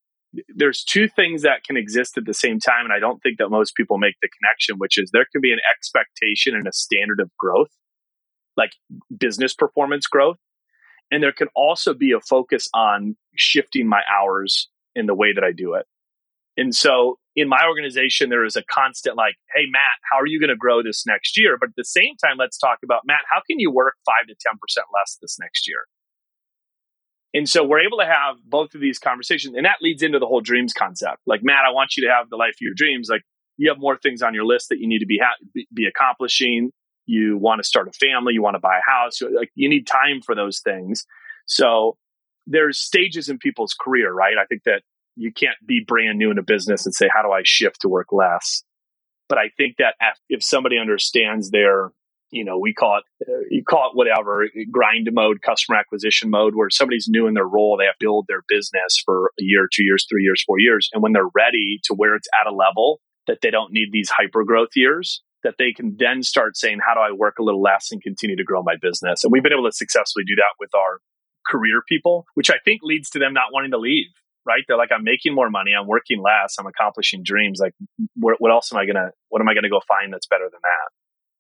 [0.56, 3.50] there's two things that can exist at the same time and I don't think that
[3.50, 7.20] most people make the connection which is there can be an expectation and a standard
[7.20, 7.70] of growth
[8.58, 8.74] like
[9.16, 10.38] business performance growth.
[11.12, 15.44] And there can also be a focus on shifting my hours in the way that
[15.44, 15.86] I do it.
[16.56, 20.40] And so in my organization, there is a constant like, hey, Matt, how are you
[20.40, 21.58] going to grow this next year?
[21.60, 24.34] But at the same time, let's talk about, Matt, how can you work 5 to
[24.34, 24.58] 10%
[24.94, 25.86] less this next year?
[27.34, 29.56] And so we're able to have both of these conversations.
[29.56, 31.18] And that leads into the whole dreams concept.
[31.26, 33.08] Like, Matt, I want you to have the life of your dreams.
[33.10, 33.24] Like,
[33.58, 36.72] you have more things on your list that you need to be, ha- be accomplishing
[37.06, 39.88] you want to start a family, you want to buy a house, like you need
[39.88, 41.06] time for those things.
[41.46, 41.98] So
[42.48, 44.36] there's stages in people's career, right?
[44.40, 44.82] I think that
[45.16, 47.90] you can't be brand new in a business and say, how do I shift to
[47.90, 48.64] work less?
[49.30, 49.96] But I think that
[50.30, 51.92] if somebody understands their,
[52.32, 56.56] you know, we call it, uh, you call it whatever, grind mode, customer acquisition mode,
[56.56, 59.84] where somebody's new in their role, they have build their business for a year, two
[59.84, 60.90] years, three years, four years.
[60.94, 64.10] And when they're ready to where it's at a level that they don't need these
[64.10, 67.62] hyper growth years, that they can then start saying, how do I work a little
[67.62, 69.24] less and continue to grow my business?
[69.24, 71.00] And we've been able to successfully do that with our
[71.46, 74.08] career people, which I think leads to them not wanting to leave,
[74.46, 74.64] right?
[74.68, 75.72] They're like, I'm making more money.
[75.80, 76.56] I'm working less.
[76.60, 77.60] I'm accomplishing dreams.
[77.62, 77.74] Like,
[78.16, 80.60] what, what else am I to, what am I to go find that's better than
[80.64, 80.92] that?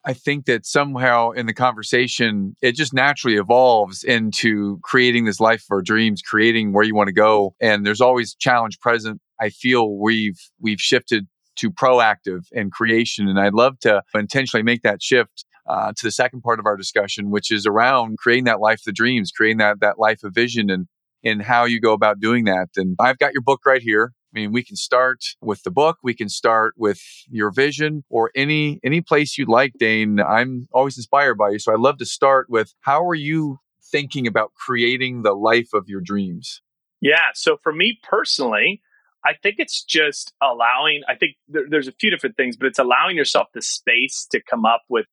[0.06, 5.62] I think that somehow in the conversation, it just naturally evolves into creating this life
[5.62, 7.56] of our dreams, creating where you want to go.
[7.62, 9.22] And there's always challenge present.
[9.39, 13.30] I feel we've we've shifted to proactive and creation.
[13.30, 16.76] And I'd love to intentionally make that shift uh, to the second part of our
[16.76, 20.70] discussion, which is around creating that life of dreams, creating that that life of vision,
[20.70, 20.88] and
[21.23, 22.69] and how you go about doing that.
[22.75, 24.13] And I've got your book right here.
[24.33, 28.31] I mean, we can start with the book, we can start with your vision, or
[28.36, 30.19] any any place you'd like, Dane.
[30.19, 33.59] I'm always inspired by you, so I'd love to start with how are you
[33.91, 36.62] thinking about creating the life of your dreams?
[36.99, 37.29] Yeah.
[37.36, 38.81] So for me personally,
[39.25, 42.79] I think it's just allowing, I think there, there's a few different things, but it's
[42.79, 45.05] allowing yourself the space to come up with,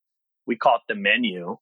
[0.46, 1.58] we call it the menu,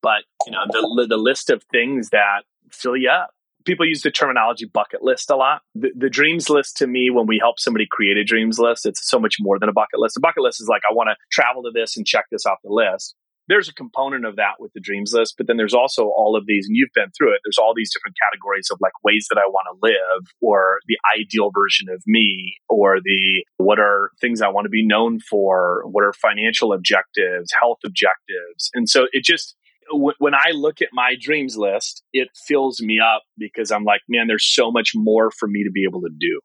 [0.00, 3.30] but you know, the, the list of things that fill you up.
[3.64, 5.62] People use the terminology bucket list a lot.
[5.74, 9.08] The, the dreams list to me, when we help somebody create a dreams list, it's
[9.08, 10.16] so much more than a bucket list.
[10.16, 12.58] A bucket list is like, I want to travel to this and check this off
[12.64, 13.14] the list
[13.48, 16.46] there's a component of that with the dreams list, but then there's also all of
[16.46, 17.40] these, and you've been through it.
[17.44, 20.96] There's all these different categories of like ways that I want to live, or the
[21.18, 25.82] ideal version of me, or the what are things I want to be known for,
[25.90, 28.70] what are financial objectives, health objectives.
[28.74, 29.56] And so it just,
[29.92, 34.26] when I look at my dreams list, it fills me up because I'm like, man,
[34.26, 36.40] there's so much more for me to be able to do.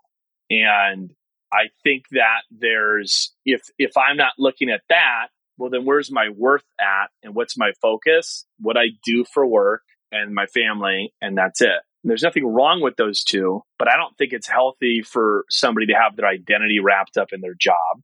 [0.49, 1.11] And
[1.51, 6.29] I think that there's, if, if I'm not looking at that, well, then where's my
[6.29, 8.45] worth at and what's my focus?
[8.59, 9.81] What I do for work
[10.11, 11.81] and my family, and that's it.
[12.03, 15.87] And there's nothing wrong with those two, but I don't think it's healthy for somebody
[15.87, 18.01] to have their identity wrapped up in their job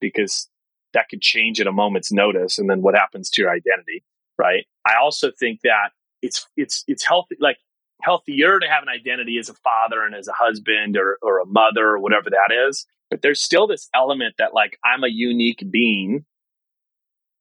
[0.00, 0.48] because
[0.92, 2.58] that could change at a moment's notice.
[2.58, 4.04] And then what happens to your identity,
[4.38, 4.64] right?
[4.86, 5.90] I also think that
[6.22, 7.36] it's it's it's healthy.
[7.40, 7.58] Like
[8.02, 11.46] healthier to have an identity as a father and as a husband or, or a
[11.46, 12.86] mother or whatever that is.
[13.10, 16.24] But there's still this element that like I'm a unique being.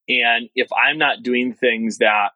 [0.08, 2.30] And if I'm not doing things that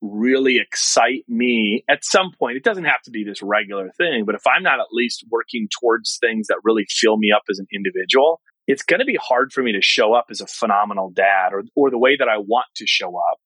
[0.00, 4.34] really excite me at some point, it doesn't have to be this regular thing, but
[4.34, 7.66] if I'm not at least working towards things that really fill me up as an
[7.72, 11.52] individual, it's going to be hard for me to show up as a phenomenal dad
[11.52, 13.38] or, or the way that I want to show up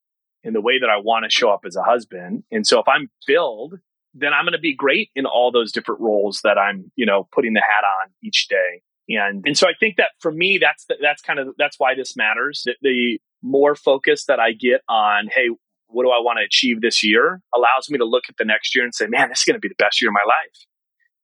[0.44, 2.44] in the way that I want to show up as a husband.
[2.50, 3.74] And so if I'm filled,
[4.14, 7.28] then I'm going to be great in all those different roles that I'm, you know,
[7.32, 8.82] putting the hat on each day.
[9.08, 11.94] And and so I think that for me, that's the, that's kind of that's why
[11.94, 12.62] this matters.
[12.66, 15.48] The, the more focus that I get on, hey,
[15.86, 18.74] what do I want to achieve this year, allows me to look at the next
[18.74, 20.66] year and say, man, this is going to be the best year of my life.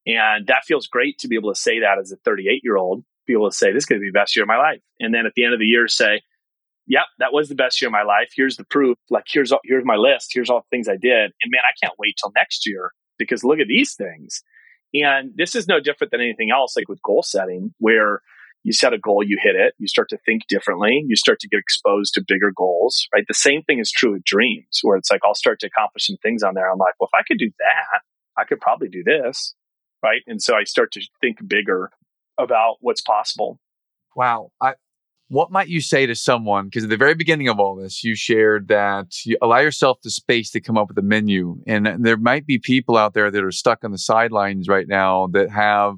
[0.07, 3.05] And that feels great to be able to say that as a 38 year old,
[3.27, 4.81] be able to say, this is going to be the best year of my life.
[5.01, 6.23] And then at the end of the year, say,
[6.87, 8.33] yep, that was the best year of my life.
[8.35, 8.99] Here's the proof.
[9.11, 10.31] Like, here's, all, here's my list.
[10.33, 11.33] Here's all the things I did.
[11.43, 14.43] And man, I can't wait till next year because look at these things.
[14.93, 18.21] And this is no different than anything else, like with goal setting, where
[18.63, 21.49] you set a goal, you hit it, you start to think differently, you start to
[21.49, 23.25] get exposed to bigger goals, right?
[23.27, 26.17] The same thing is true with dreams, where it's like I'll start to accomplish some
[26.23, 26.71] things on there.
[26.71, 28.01] I'm like, well, if I could do that,
[28.39, 29.55] I could probably do this,
[30.03, 30.23] right?
[30.27, 31.91] And so I start to think bigger
[32.39, 33.59] about what's possible.
[34.17, 34.51] Wow.
[34.63, 34.75] I,
[35.29, 36.67] what might you say to someone?
[36.67, 40.11] Because at the very beginning of all this, you shared that you allow yourself the
[40.11, 41.57] space to come up with a menu.
[41.67, 45.29] And there might be people out there that are stuck on the sidelines right now
[45.29, 45.95] that have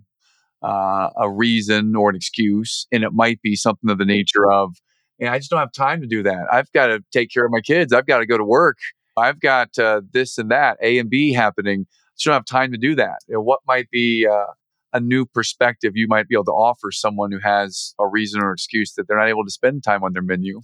[0.63, 2.87] uh, a reason or an excuse.
[2.93, 4.77] And it might be something of the nature of,
[5.21, 6.47] I just don't have time to do that.
[6.53, 7.93] I've got to take care of my kids.
[7.93, 8.79] I've got to go to work.
[9.17, 11.87] I've got uh, this and that, A and B happening.
[11.89, 13.19] I just don't have time to do that.
[13.27, 14.53] You know, what might be uh,
[14.97, 18.53] a new perspective you might be able to offer someone who has a reason or
[18.53, 20.61] excuse that they're not able to spend time on their menu?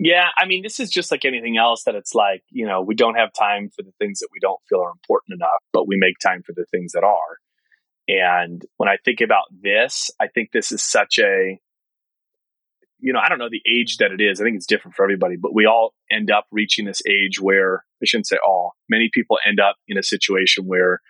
[0.00, 2.96] Yeah, I mean, this is just like anything else that it's like, you know, we
[2.96, 5.96] don't have time for the things that we don't feel are important enough, but we
[5.96, 7.38] make time for the things that are.
[8.08, 11.60] And when I think about this, I think this is such a,
[12.98, 14.40] you know, I don't know the age that it is.
[14.40, 17.84] I think it's different for everybody, but we all end up reaching this age where
[18.02, 21.00] I shouldn't say all, many people end up in a situation where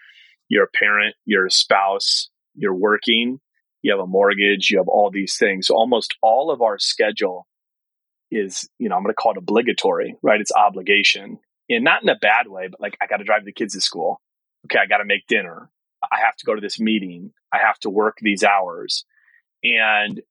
[0.54, 3.40] you're a parent, you're a spouse, you're working,
[3.82, 5.68] you have a mortgage, you have all these things.
[5.68, 7.48] Almost all of our schedule
[8.30, 10.40] is, you know, I'm going to call it obligatory, right?
[10.40, 11.40] It's obligation.
[11.68, 13.80] And not in a bad way, but like I got to drive the kids to
[13.80, 14.20] school.
[14.66, 15.68] Okay, I got to make dinner.
[16.04, 17.32] I have to go to this meeting.
[17.52, 19.04] I have to work these hours.
[19.64, 20.22] And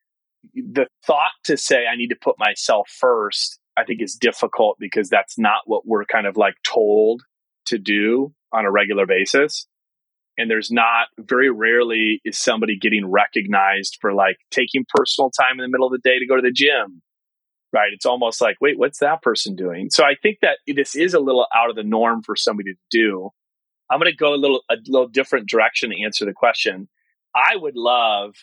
[0.55, 5.09] the thought to say I need to put myself first, I think is difficult because
[5.09, 7.23] that's not what we're kind of like told
[7.65, 9.67] to do on a regular basis
[10.38, 15.63] and there's not very rarely is somebody getting recognized for like taking personal time in
[15.63, 17.02] the middle of the day to go to the gym
[17.74, 17.89] right?
[17.91, 19.89] It's almost like wait what's that person doing?
[19.89, 22.80] So i think that this is a little out of the norm for somebody to
[22.91, 23.30] do.
[23.89, 26.88] I'm going to go a little a little different direction to answer the question.
[27.36, 28.36] I would love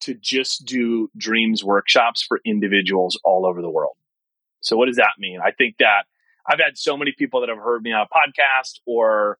[0.00, 3.96] to just do dreams workshops for individuals all over the world.
[4.60, 5.38] So what does that mean?
[5.42, 6.04] I think that
[6.46, 9.38] i've had so many people that have heard me on a podcast or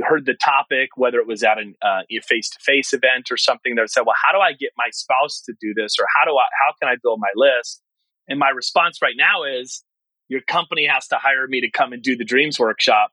[0.00, 3.74] heard the topic, whether it was at a uh, face to face event or something
[3.74, 5.96] that said, well, how do I get my spouse to do this?
[6.00, 7.82] Or how do I, how can I build my list?
[8.28, 9.84] And my response right now is
[10.28, 13.10] your company has to hire me to come and do the dreams workshop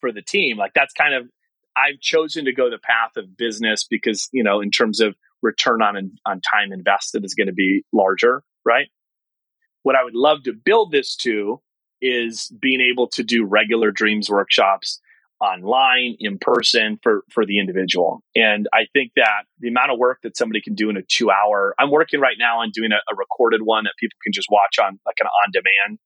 [0.00, 0.56] for the team.
[0.56, 1.28] Like that's kind of,
[1.76, 5.82] I've chosen to go the path of business because, you know, in terms of return
[5.82, 8.86] on, on time invested is going to be larger, right?
[9.82, 11.60] What I would love to build this to
[12.00, 15.00] is being able to do regular dreams workshops
[15.40, 18.22] online, in person for, for the individual.
[18.34, 21.30] And I think that the amount of work that somebody can do in a two
[21.30, 24.48] hour, I'm working right now on doing a, a recorded one that people can just
[24.50, 25.98] watch on like an on demand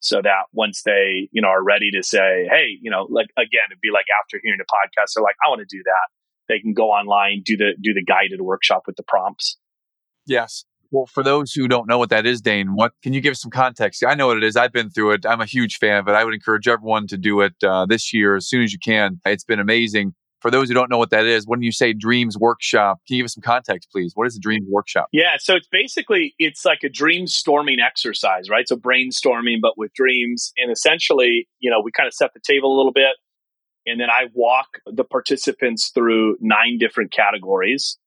[0.00, 3.70] so that once they, you know, are ready to say, Hey, you know, like again,
[3.70, 6.08] it'd be like after hearing the podcast, they're like, I want to do that.
[6.48, 9.56] They can go online, do the, do the guided workshop with the prompts.
[10.26, 10.64] Yes.
[10.94, 13.50] Well, for those who don't know what that is, Dane, what can you give some
[13.50, 14.04] context?
[14.06, 14.56] I know what it is.
[14.56, 15.26] I've been through it.
[15.26, 16.12] I'm a huge fan of it.
[16.12, 19.20] I would encourage everyone to do it uh, this year as soon as you can.
[19.26, 20.14] It's been amazing.
[20.38, 23.22] For those who don't know what that is, when you say Dreams Workshop, can you
[23.22, 24.12] give us some context, please?
[24.14, 25.08] What is the Dreams Workshop?
[25.10, 28.68] Yeah, so it's basically it's like a dream storming exercise, right?
[28.68, 32.72] So brainstorming, but with dreams, and essentially, you know, we kind of set the table
[32.72, 33.16] a little bit,
[33.84, 37.98] and then I walk the participants through nine different categories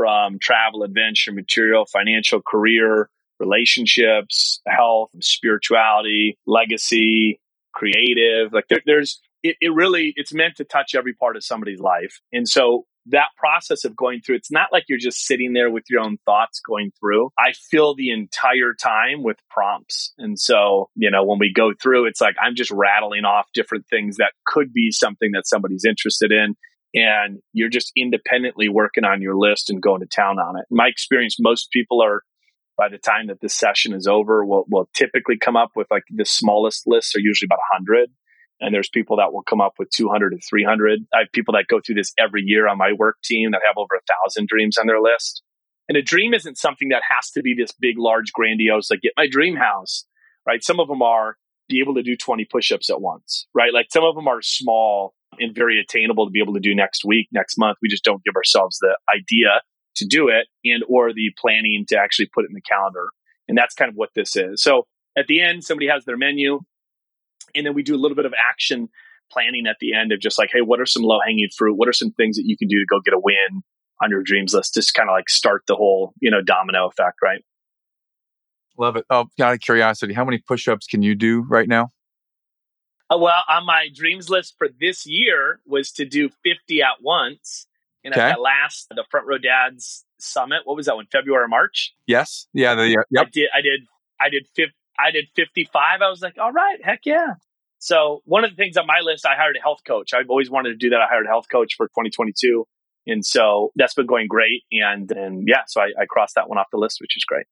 [0.00, 7.38] from travel, adventure, material, financial, career, relationships, health, spirituality, legacy,
[7.74, 8.50] creative.
[8.50, 12.18] Like there, there's, it, it really, it's meant to touch every part of somebody's life.
[12.32, 15.84] And so that process of going through, it's not like you're just sitting there with
[15.90, 17.28] your own thoughts going through.
[17.38, 20.14] I fill the entire time with prompts.
[20.16, 23.84] And so, you know, when we go through, it's like I'm just rattling off different
[23.90, 26.56] things that could be something that somebody's interested in.
[26.94, 30.66] And you're just independently working on your list and going to town on it.
[30.70, 32.22] In my experience, most people are
[32.76, 36.04] by the time that this session is over, will will typically come up with like
[36.10, 38.08] the smallest lists are usually about 100
[38.60, 41.66] and there's people that will come up with 200 to 300 i have people that
[41.68, 44.78] go through this every year on my work team that have over a thousand dreams
[44.78, 45.42] on their list.
[45.88, 49.12] And a dream isn't something that has to be this big large grandiose like get
[49.16, 50.06] my dream house
[50.46, 50.64] right?
[50.64, 51.36] Some of them are
[51.68, 53.74] be able to do 20 push-ups at once right?
[53.74, 57.04] Like some of them are small and very attainable to be able to do next
[57.04, 59.60] week next month we just don't give ourselves the idea
[59.94, 63.10] to do it and or the planning to actually put it in the calendar
[63.48, 66.60] and that's kind of what this is so at the end somebody has their menu
[67.54, 68.88] and then we do a little bit of action
[69.30, 71.74] planning at the end of just like, hey, what are some low hanging fruit?
[71.76, 73.62] What are some things that you can do to go get a win
[74.02, 74.74] on your dreams list?
[74.74, 77.42] Just kind of like start the whole, you know, domino effect, right?
[78.78, 79.04] Love it.
[79.10, 81.90] Oh, out of curiosity, how many push ups can you do right now?
[83.10, 87.66] Uh, well, on my dreams list for this year was to do 50 at once.
[88.04, 88.22] And okay.
[88.22, 91.06] at that last, the Front Row Dads Summit, what was that one?
[91.10, 91.94] February or March?
[92.06, 92.46] Yes.
[92.54, 92.74] Yeah.
[92.74, 93.26] The, uh, yep.
[93.26, 93.48] I did.
[93.54, 93.80] I did.
[94.20, 96.02] I did 50, I did 55.
[96.02, 97.34] I was like, all right, heck yeah.
[97.78, 100.12] So one of the things on my list, I hired a health coach.
[100.12, 101.00] I've always wanted to do that.
[101.00, 102.66] I hired a health coach for 2022.
[103.06, 104.64] And so that's been going great.
[104.70, 107.46] And and yeah, so I, I crossed that one off the list, which is great.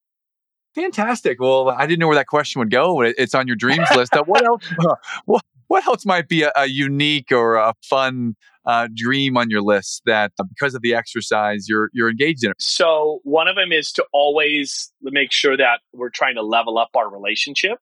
[0.78, 1.40] Fantastic.
[1.40, 3.00] Well, I didn't know where that question would go.
[3.02, 4.12] It's on your dreams list.
[4.26, 4.64] what else?
[5.24, 9.60] what, what else might be a, a unique or a fun uh, dream on your
[9.60, 12.52] list that uh, because of the exercise you're you're engaged in?
[12.60, 16.90] So one of them is to always make sure that we're trying to level up
[16.94, 17.78] our relationship.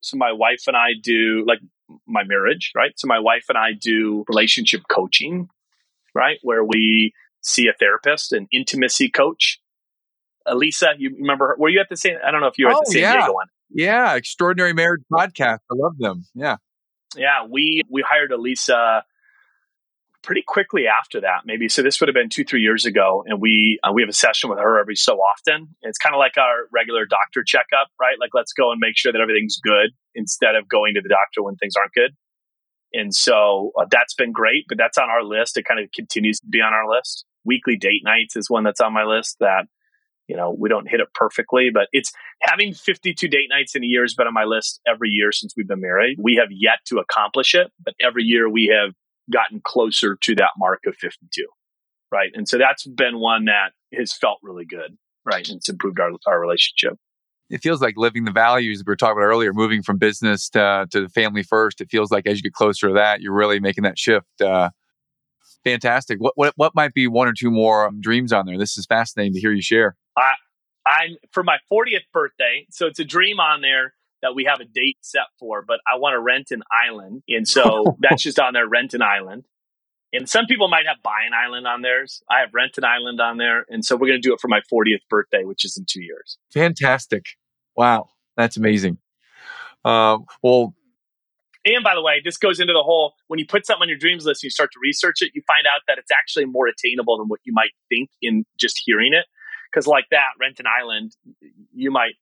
[0.00, 1.60] So my wife and I do like
[2.06, 2.92] my marriage, right?
[2.96, 5.48] So my wife and I do relationship coaching,
[6.16, 6.38] right?
[6.42, 9.60] Where we see a therapist, an intimacy coach.
[10.46, 11.48] Alisa, you remember?
[11.48, 11.56] Her?
[11.58, 12.16] Were you at the same?
[12.26, 13.12] I don't know if you were oh, at the San yeah.
[13.14, 13.46] Diego one.
[13.70, 15.58] Yeah, extraordinary marriage podcast.
[15.70, 16.24] I love them.
[16.34, 16.56] Yeah,
[17.16, 17.46] yeah.
[17.48, 19.02] We we hired Alisa
[20.22, 21.68] pretty quickly after that, maybe.
[21.68, 24.14] So this would have been two, three years ago, and we uh, we have a
[24.14, 25.68] session with her every so often.
[25.82, 28.16] It's kind of like our regular doctor checkup, right?
[28.20, 31.42] Like let's go and make sure that everything's good instead of going to the doctor
[31.42, 32.10] when things aren't good.
[32.92, 35.56] And so uh, that's been great, but that's on our list.
[35.56, 37.24] It kind of continues to be on our list.
[37.44, 39.66] Weekly date nights is one that's on my list that
[40.30, 43.86] you know we don't hit it perfectly, but it's having 52 date nights in a
[43.86, 46.18] year has been on my list every year since we've been married.
[46.22, 48.94] We have yet to accomplish it, but every year we have
[49.32, 51.46] gotten closer to that mark of 52.
[52.12, 52.30] Right.
[52.34, 54.96] And so that's been one that has felt really good.
[55.24, 55.48] Right.
[55.48, 56.96] And it's improved our, our relationship.
[57.50, 60.86] It feels like living the values we were talking about earlier, moving from business to,
[60.92, 61.80] to family first.
[61.80, 64.40] It feels like as you get closer to that, you're really making that shift.
[64.40, 64.70] Uh,
[65.64, 66.20] fantastic.
[66.20, 68.58] What, what, what might be one or two more um, dreams on there?
[68.58, 69.96] This is fascinating to hear you share.
[70.16, 70.32] I,
[70.86, 72.66] I'm for my 40th birthday.
[72.70, 75.98] So it's a dream on there that we have a date set for, but I
[75.98, 77.22] want to rent an island.
[77.28, 79.44] And so that's just on there, rent an island.
[80.12, 82.22] And some people might have buy an island on theirs.
[82.28, 83.64] I have rent an island on there.
[83.68, 86.02] And so we're going to do it for my 40th birthday, which is in two
[86.02, 86.36] years.
[86.52, 87.26] Fantastic.
[87.76, 88.08] Wow.
[88.36, 88.98] That's amazing.
[89.84, 90.74] Uh, well,
[91.64, 93.98] and by the way, this goes into the whole when you put something on your
[93.98, 96.66] dreams list and you start to research it, you find out that it's actually more
[96.66, 99.26] attainable than what you might think in just hearing it.
[99.70, 101.12] Because, like that, rent an island,
[101.72, 102.14] you might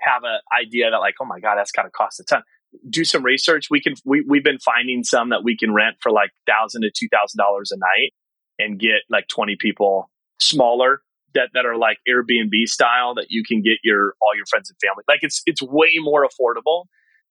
[0.00, 2.42] have an idea that like, oh my god, that's got to cost a ton.
[2.88, 3.66] Do some research.
[3.70, 6.90] We can we we've been finding some that we can rent for like thousand to
[6.94, 8.12] two thousand dollars a night
[8.58, 11.02] and get like twenty people smaller
[11.34, 14.78] that that are like Airbnb style that you can get your all your friends and
[14.80, 15.04] family.
[15.08, 16.84] Like it's it's way more affordable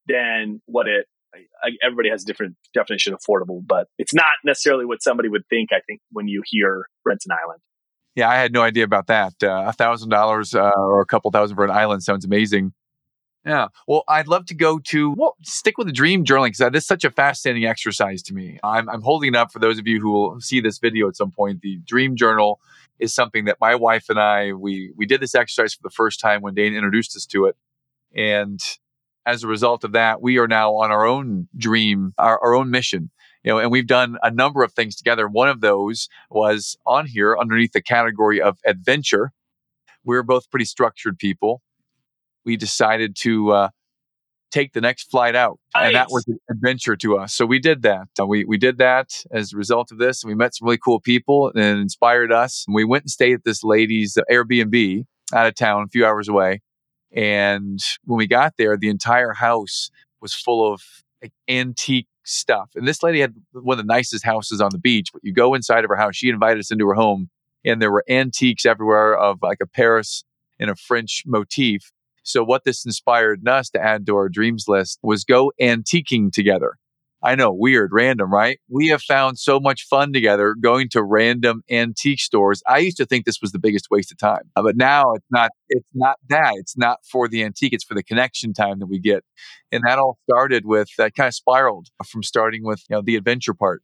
[0.07, 1.07] than what it.
[1.63, 5.47] I, everybody has a different definition of affordable, but it's not necessarily what somebody would
[5.49, 5.69] think.
[5.71, 7.61] I think when you hear rent an island.
[8.15, 9.33] Yeah, I had no idea about that.
[9.41, 12.73] Uh, a thousand dollars uh, or a couple thousand for an island sounds amazing.
[13.45, 13.69] Yeah.
[13.87, 16.85] Well, I'd love to go to well, stick with the dream journaling because that is
[16.85, 18.59] such a fascinating exercise to me.
[18.63, 21.15] I'm, I'm holding it up for those of you who will see this video at
[21.15, 21.61] some point.
[21.61, 22.59] The dream journal
[22.99, 26.19] is something that my wife and I we we did this exercise for the first
[26.19, 27.55] time when Dane introduced us to it,
[28.13, 28.59] and
[29.25, 32.69] as a result of that, we are now on our own dream, our, our own
[32.69, 33.09] mission
[33.43, 35.27] you know, and we've done a number of things together.
[35.27, 39.31] One of those was on here underneath the category of adventure.
[40.03, 41.61] We're both pretty structured people.
[42.45, 43.69] We decided to uh,
[44.51, 45.87] take the next flight out, nice.
[45.87, 47.33] and that was an adventure to us.
[47.33, 48.07] So we did that.
[48.19, 50.79] Uh, we we did that as a result of this, and we met some really
[50.79, 52.65] cool people and inspired us.
[52.67, 56.27] And we went and stayed at this lady's Airbnb out of town, a few hours
[56.27, 56.61] away.
[57.13, 59.89] And when we got there, the entire house
[60.21, 60.81] was full of
[61.21, 62.69] like, antique stuff.
[62.75, 65.53] And this lady had one of the nicest houses on the beach, but you go
[65.53, 67.29] inside of her house, she invited us into her home,
[67.65, 70.23] and there were antiques everywhere of like a Paris
[70.59, 71.91] and a French motif.
[72.23, 76.77] So what this inspired us to add to our dreams list was go antiquing together.
[77.23, 78.59] I know, weird, random, right?
[78.67, 82.63] We have found so much fun together going to random antique stores.
[82.67, 85.27] I used to think this was the biggest waste of time, uh, but now it's
[85.29, 85.51] not.
[85.69, 86.53] It's not that.
[86.55, 87.73] It's not for the antique.
[87.73, 89.23] It's for the connection time that we get,
[89.71, 93.15] and that all started with that kind of spiraled from starting with you know the
[93.15, 93.83] adventure part.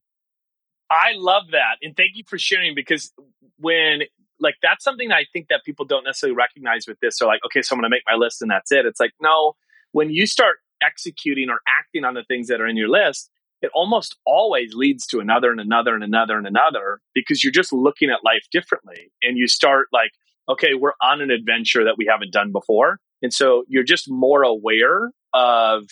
[0.89, 3.13] I love that, and thank you for sharing because
[3.59, 4.01] when
[4.39, 7.19] like that's something that I think that people don't necessarily recognize with this.
[7.19, 8.85] They're like, okay, so I'm going to make my list and that's it.
[8.85, 9.55] It's like, no,
[9.91, 13.29] when you start executing or acting on the things that are in your list,
[13.61, 17.73] it almost always leads to another and another and another and another because you're just
[17.73, 19.11] looking at life differently.
[19.23, 20.11] And you start like,
[20.49, 22.99] okay, we're on an adventure that we haven't done before.
[23.21, 25.83] And so you're just more aware of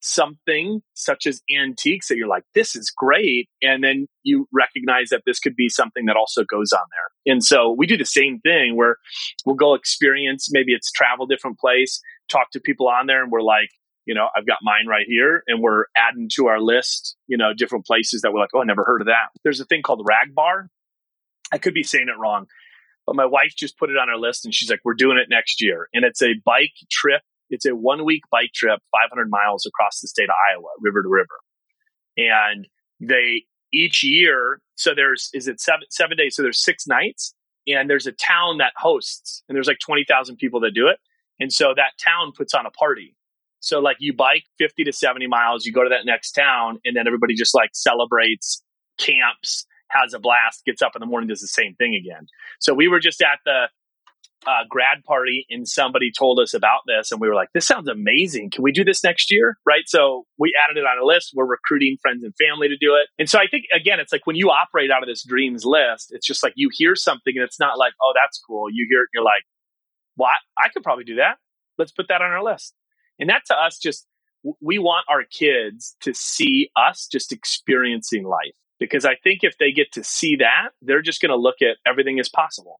[0.00, 3.48] something such as antiques that you're like, this is great.
[3.62, 7.32] And then you recognize that this could be something that also goes on there.
[7.32, 8.96] And so we do the same thing where
[9.44, 13.42] we'll go experience, maybe it's travel different place, talk to people on there, and we're
[13.42, 13.70] like,
[14.06, 17.52] you know, I've got mine right here, and we're adding to our list, you know,
[17.52, 19.30] different places that we're like, oh, I never heard of that.
[19.42, 20.68] There's a thing called RAGBRAI.
[21.52, 22.46] I could be saying it wrong,
[23.04, 25.26] but my wife just put it on our list, and she's like, we're doing it
[25.28, 27.22] next year, and it's a bike trip.
[27.50, 31.08] It's a one week bike trip, 500 miles across the state of Iowa, river to
[31.08, 31.38] river,
[32.16, 32.66] and
[33.00, 33.42] they
[33.72, 34.60] each year.
[34.76, 36.36] So there's is it seven seven days?
[36.36, 37.34] So there's six nights,
[37.66, 40.98] and there's a town that hosts, and there's like 20,000 people that do it.
[41.38, 43.15] And so that town puts on a party
[43.66, 46.96] so like you bike 50 to 70 miles, you go to that next town, and
[46.96, 48.62] then everybody just like celebrates,
[48.96, 52.28] camps, has a blast, gets up in the morning, does the same thing again.
[52.60, 53.66] So we were just at the
[54.46, 57.88] uh, grad party and somebody told us about this and we were like, this sounds
[57.88, 58.50] amazing.
[58.50, 59.56] Can we do this next year?
[59.66, 59.82] Right.
[59.86, 61.32] So we added it on a list.
[61.34, 63.08] We're recruiting friends and family to do it.
[63.18, 66.12] And so I think, again, it's like when you operate out of this dreams list,
[66.12, 68.70] it's just like you hear something and it's not like, oh, that's cool.
[68.70, 69.42] You hear it and you're like,
[70.16, 71.38] well, I, I could probably do that.
[71.78, 72.74] Let's put that on our list.
[73.18, 74.06] And that to us just,
[74.60, 78.54] we want our kids to see us just experiencing life.
[78.78, 81.78] Because I think if they get to see that, they're just going to look at
[81.86, 82.78] everything as possible.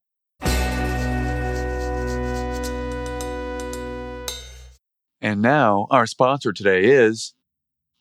[5.23, 7.33] And now our sponsor today is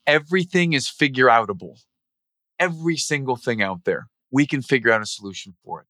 [0.06, 1.80] everything is figure outable.
[2.60, 5.88] Every single thing out there, we can figure out a solution for it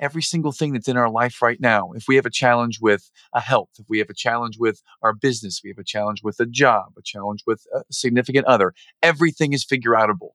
[0.00, 1.92] every single thing that's in our life right now.
[1.92, 5.12] If we have a challenge with a health, if we have a challenge with our
[5.12, 9.52] business, we have a challenge with a job, a challenge with a significant other, everything
[9.52, 10.30] is figure outable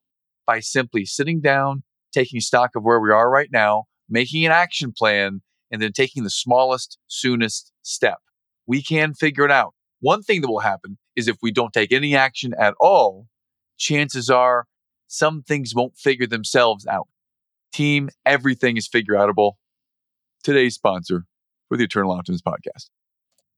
[0.46, 4.92] by simply sitting down, taking stock of where we are right now, making an action
[4.92, 5.42] plan,
[5.72, 8.20] and then taking the smallest, soonest step.
[8.68, 9.74] We can figure it out.
[10.02, 13.28] One thing that will happen is if we don't take any action at all,
[13.78, 14.68] chances are
[15.08, 17.08] some things won't figure themselves out
[17.74, 19.54] team, everything is figure outable.
[20.44, 21.26] Today's sponsor
[21.68, 22.90] for the Eternal Optimist podcast.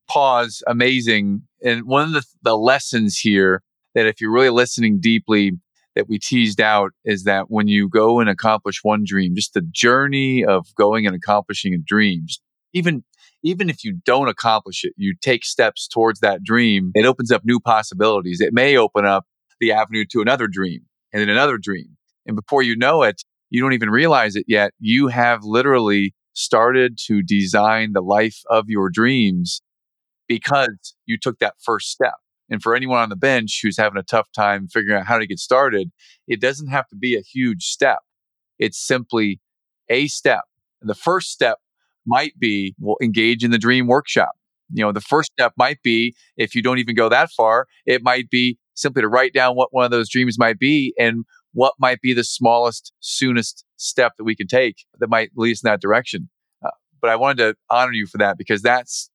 [0.09, 1.43] Pause, amazing.
[1.63, 3.61] And one of the, the lessons here
[3.95, 5.53] that if you're really listening deeply,
[5.95, 9.61] that we teased out is that when you go and accomplish one dream, just the
[9.61, 12.26] journey of going and accomplishing a dream,
[12.74, 13.03] even
[13.43, 17.43] even if you don't accomplish it, you take steps towards that dream, it opens up
[17.45, 18.41] new possibilities.
[18.41, 19.26] It may open up
[19.59, 20.82] the avenue to another dream
[21.13, 21.95] and then another dream.
[22.26, 24.71] And before you know it, you don't even realize it yet.
[24.79, 29.61] You have literally started to design the life of your dreams
[30.27, 32.15] because you took that first step.
[32.49, 35.27] And for anyone on the bench who's having a tough time figuring out how to
[35.27, 35.91] get started,
[36.27, 37.99] it doesn't have to be a huge step.
[38.59, 39.39] It's simply
[39.89, 40.41] a step.
[40.81, 41.57] And the first step
[42.05, 44.31] might be well, engage in the dream workshop.
[44.73, 48.03] You know, the first step might be if you don't even go that far, it
[48.03, 51.23] might be simply to write down what one of those dreams might be and
[51.55, 55.63] what might be the smallest, soonest step that we can take that might lead us
[55.63, 56.29] in that direction.
[56.63, 56.69] Uh,
[57.01, 59.09] but I wanted to honor you for that because that's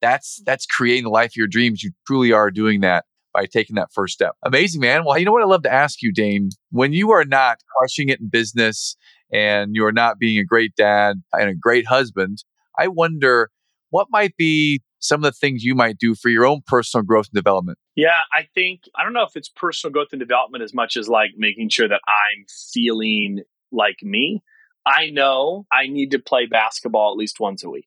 [0.00, 1.82] that's that's creating the life of your dreams.
[1.82, 4.34] You truly are doing that by taking that first step.
[4.44, 5.04] Amazing, man.
[5.04, 6.50] Well, you know what I love to ask you, Dane.
[6.70, 8.96] When you are not crushing it in business
[9.32, 12.44] and you are not being a great dad and a great husband,
[12.78, 13.50] I wonder
[13.94, 17.26] what might be some of the things you might do for your own personal growth
[17.32, 17.78] and development?
[17.94, 21.08] Yeah, I think, I don't know if it's personal growth and development as much as
[21.08, 24.42] like making sure that I'm feeling like me.
[24.84, 27.86] I know I need to play basketball at least once a week.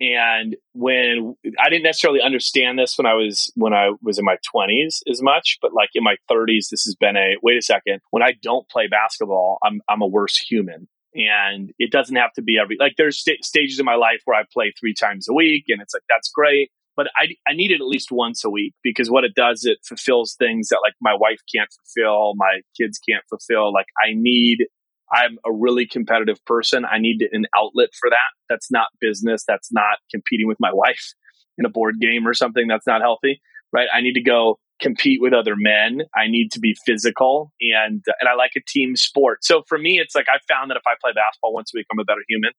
[0.00, 4.36] And when I didn't necessarily understand this when I was when I was in my
[4.54, 8.00] 20s as much, but like in my 30s, this has been a wait a second.
[8.10, 12.42] When I don't play basketball, I'm I'm a worse human and it doesn't have to
[12.42, 15.32] be every like there's st- stages in my life where i play three times a
[15.32, 18.50] week and it's like that's great but I, I need it at least once a
[18.50, 22.60] week because what it does, it fulfills things that like my wife can't fulfill, my
[22.78, 23.72] kids can't fulfill.
[23.72, 24.66] Like I need,
[25.12, 26.84] I'm a really competitive person.
[26.84, 28.30] I need an outlet for that.
[28.48, 29.44] That's not business.
[29.46, 31.12] That's not competing with my wife
[31.58, 32.66] in a board game or something.
[32.68, 33.40] That's not healthy,
[33.72, 33.88] right?
[33.92, 36.02] I need to go compete with other men.
[36.14, 39.44] I need to be physical and, and I like a team sport.
[39.44, 41.86] So for me, it's like I found that if I play basketball once a week,
[41.90, 42.52] I'm a better human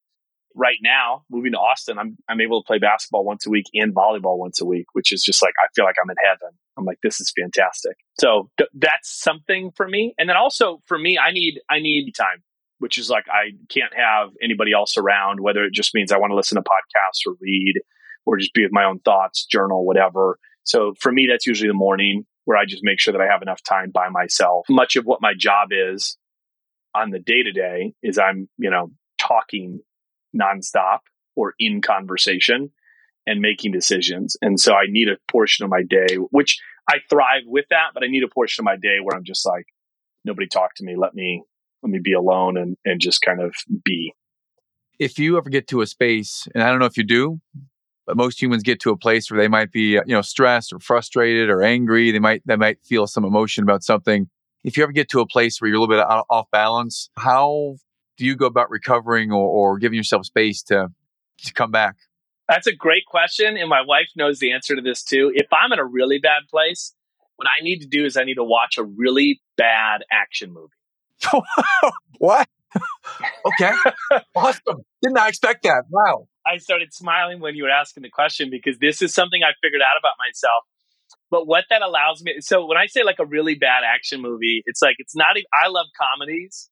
[0.55, 3.93] right now, moving to Austin, I'm I'm able to play basketball once a week and
[3.93, 6.55] volleyball once a week, which is just like I feel like I'm in heaven.
[6.77, 7.97] I'm like this is fantastic.
[8.19, 10.13] So th- that's something for me.
[10.17, 12.43] And then also for me, I need I need time,
[12.79, 15.39] which is like I can't have anybody else around.
[15.39, 17.81] Whether it just means I want to listen to podcasts or read,
[18.25, 20.37] or just be with my own thoughts, journal, whatever.
[20.63, 23.41] So for me, that's usually the morning where I just make sure that I have
[23.41, 24.65] enough time by myself.
[24.69, 26.17] Much of what my job is
[26.95, 29.79] on the day to day is I'm, you know, talking
[30.35, 30.99] nonstop
[31.35, 32.71] or in conversation
[33.25, 34.35] and making decisions.
[34.41, 36.59] And so I need a portion of my day, which
[36.89, 39.45] I thrive with that, but I need a portion of my day where I'm just
[39.45, 39.65] like,
[40.25, 40.95] nobody talk to me.
[40.97, 41.43] Let me,
[41.81, 44.13] let me be alone and, and just kind of be.
[44.99, 47.39] If you ever get to a space, and I don't know if you do,
[48.05, 50.79] but most humans get to a place where they might be, you know, stressed or
[50.79, 52.11] frustrated or angry.
[52.11, 54.29] They might, they might feel some emotion about something.
[54.63, 57.75] If you ever get to a place where you're a little bit off balance, how
[58.17, 60.89] do you go about recovering or, or giving yourself space to,
[61.43, 61.95] to come back?
[62.47, 63.57] That's a great question.
[63.57, 65.31] And my wife knows the answer to this too.
[65.33, 66.93] If I'm in a really bad place,
[67.37, 70.73] what I need to do is I need to watch a really bad action movie.
[72.19, 72.47] what?
[73.45, 73.71] okay.
[74.35, 74.83] awesome.
[75.01, 75.83] Did not i expect that.
[75.89, 76.27] Wow.
[76.45, 79.81] I started smiling when you were asking the question because this is something I figured
[79.81, 80.63] out about myself.
[81.29, 84.63] But what that allows me, so when I say like a really bad action movie,
[84.65, 86.69] it's like, it's not, I love comedies,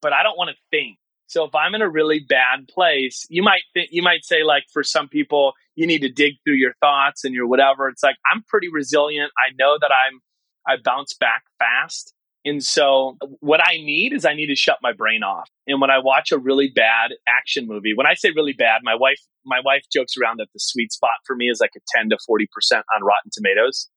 [0.00, 0.98] but I don't want to think.
[1.32, 4.64] So if I'm in a really bad place, you might think you might say like
[4.70, 7.88] for some people you need to dig through your thoughts and your whatever.
[7.88, 9.32] It's like I'm pretty resilient.
[9.38, 10.20] I know that I'm
[10.66, 12.12] I bounce back fast.
[12.44, 15.48] And so what I need is I need to shut my brain off.
[15.66, 18.94] And when I watch a really bad action movie, when I say really bad, my
[18.94, 22.10] wife my wife jokes around that the sweet spot for me is like a 10
[22.10, 22.46] to 40%
[22.94, 23.88] on Rotten Tomatoes.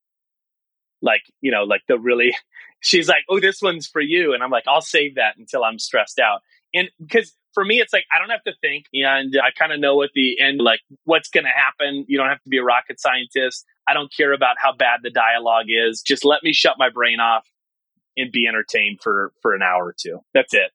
[1.01, 2.35] Like, you know, like the really
[2.81, 5.79] she's like, "Oh, this one's for you," and I'm like, "I'll save that until I'm
[5.79, 6.41] stressed out."
[6.73, 9.79] And because for me, it's like I don't have to think, and I kind of
[9.79, 12.05] know at the end, like what's going to happen.
[12.07, 13.65] You don't have to be a rocket scientist.
[13.87, 16.01] I don't care about how bad the dialogue is.
[16.01, 17.45] Just let me shut my brain off
[18.17, 20.19] and be entertained for for an hour or two.
[20.33, 20.71] That's it.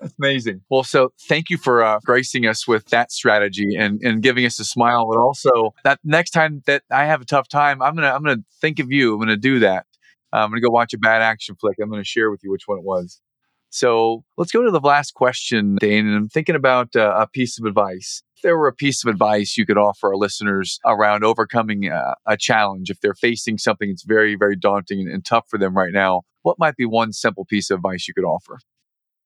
[0.00, 0.60] That's amazing.
[0.68, 4.60] Well, so thank you for uh, gracing us with that strategy and, and giving us
[4.60, 5.06] a smile.
[5.10, 8.44] But also that next time that I have a tough time, I'm gonna I'm gonna
[8.60, 9.14] think of you.
[9.14, 9.86] I'm gonna do that.
[10.32, 11.76] Uh, I'm gonna go watch a bad action flick.
[11.80, 13.20] I'm gonna share with you which one it was.
[13.70, 16.06] So let's go to the last question, Dane.
[16.06, 18.22] And I'm thinking about uh, a piece of advice.
[18.46, 22.36] There were a piece of advice you could offer our listeners around overcoming uh, a
[22.36, 25.92] challenge, if they're facing something that's very, very daunting and, and tough for them right
[25.92, 28.60] now, what might be one simple piece of advice you could offer?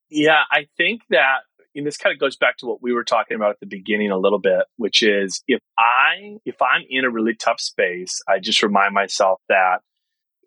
[0.09, 1.41] Yeah, I think that
[1.75, 4.11] and this kind of goes back to what we were talking about at the beginning
[4.11, 8.39] a little bit, which is if I if I'm in a really tough space, I
[8.39, 9.81] just remind myself that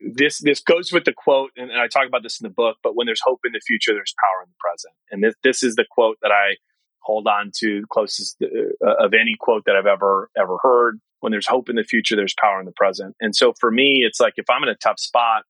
[0.01, 2.78] this this goes with the quote, and, and I talk about this in the book.
[2.82, 5.61] But when there's hope in the future, there's power in the present, and this this
[5.61, 6.55] is the quote that I
[7.04, 10.99] hold on to closest uh, of any quote that I've ever ever heard.
[11.20, 14.04] When there's hope in the future, there's power in the present, and so for me,
[14.06, 15.43] it's like if I'm in a tough spot,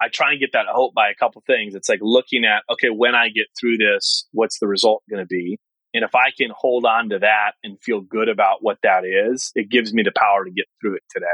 [0.00, 1.74] I try and get that hope by a couple things.
[1.74, 5.26] It's like looking at, okay, when I get through this, what's the result going to
[5.26, 5.58] be?
[5.94, 9.50] And if I can hold on to that and feel good about what that is,
[9.54, 11.26] it gives me the power to get through it today.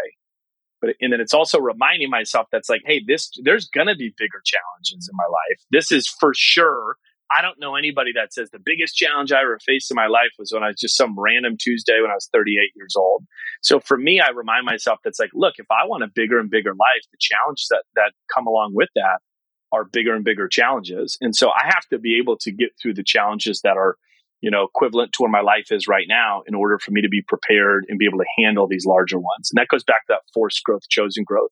[0.81, 4.43] But and then it's also reminding myself that's like, hey, this there's gonna be bigger
[4.45, 5.61] challenges in my life.
[5.71, 6.97] This is for sure
[7.35, 10.33] I don't know anybody that says the biggest challenge I ever faced in my life
[10.39, 13.25] was when I was just some random Tuesday when I was 38 years old.
[13.63, 16.51] So for me, I remind myself that's like, look, if I want a bigger and
[16.51, 19.21] bigger life, the challenges that, that come along with that
[19.73, 21.17] are bigger and bigger challenges.
[21.21, 23.97] And so I have to be able to get through the challenges that are,
[24.43, 27.09] you know, equivalent to where my life is right now in order for me to
[27.09, 29.51] be prepared and be able to handle these larger ones.
[29.51, 31.51] And that goes back to that forced growth, chosen growth,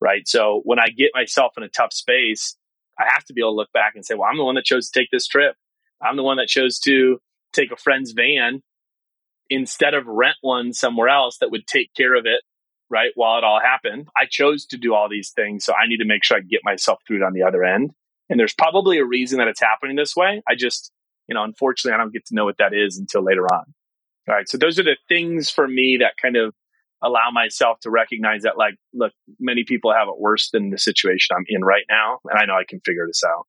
[0.00, 0.28] right?
[0.28, 2.56] So when I get myself in a tough space,
[2.98, 4.64] I have to be able to look back and say, well, I'm the one that
[4.64, 5.54] chose to take this trip.
[6.02, 7.18] I'm the one that chose to
[7.52, 8.62] take a friend's van
[9.50, 12.42] instead of rent one somewhere else that would take care of it,
[12.90, 13.10] right?
[13.14, 14.08] While it all happened.
[14.16, 15.64] I chose to do all these things.
[15.64, 17.90] So I need to make sure I get myself through it on the other end.
[18.28, 20.42] And there's probably a reason that it's happening this way.
[20.46, 20.92] I just,
[21.28, 23.64] you know, unfortunately, I don't get to know what that is until later on.
[24.28, 24.48] All right.
[24.48, 26.52] So those are the things for me that kind of
[27.02, 31.36] allow myself to recognize that like look many people have it worse than the situation
[31.36, 33.46] i'm in right now and i know i can figure this out.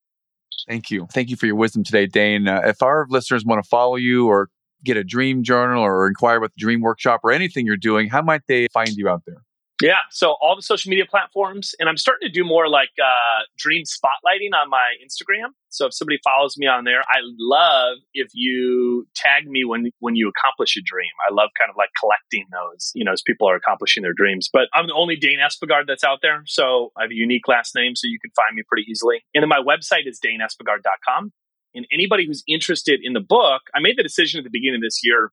[0.67, 1.07] Thank you.
[1.13, 2.47] Thank you for your wisdom today dane.
[2.47, 4.49] Uh, if our listeners want to follow you or
[4.83, 8.21] get a dream journal or inquire about the dream workshop or anything you're doing, how
[8.21, 9.43] might they find you out there?
[9.81, 13.43] Yeah, so all the social media platforms, and I'm starting to do more like uh,
[13.57, 15.55] dream spotlighting on my Instagram.
[15.69, 20.17] So if somebody follows me on there, I love if you tag me when when
[20.17, 21.11] you accomplish a dream.
[21.29, 24.49] I love kind of like collecting those, you know, as people are accomplishing their dreams.
[24.51, 27.73] But I'm the only Dane Espegard that's out there, so I have a unique last
[27.73, 29.23] name, so you can find me pretty easily.
[29.33, 31.31] And then my website is daneespegard.com.
[31.75, 34.81] And anybody who's interested in the book, I made the decision at the beginning of
[34.81, 35.31] this year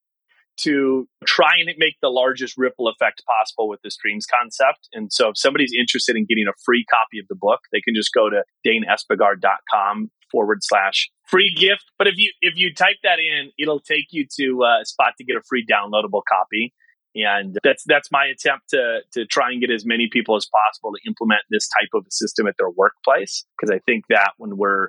[0.58, 4.88] to try and make the largest ripple effect possible with this dreams concept.
[4.92, 7.94] And so if somebody's interested in getting a free copy of the book, they can
[7.94, 11.84] just go to daneespegard.com forward slash free gift.
[11.98, 15.24] But if you if you type that in, it'll take you to a spot to
[15.24, 16.72] get a free downloadable copy.
[17.14, 20.92] And that's that's my attempt to to try and get as many people as possible
[20.92, 23.44] to implement this type of a system at their workplace.
[23.56, 24.88] Because I think that when we're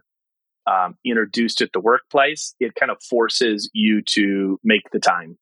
[0.68, 5.38] um, introduced at the workplace, it kind of forces you to make the time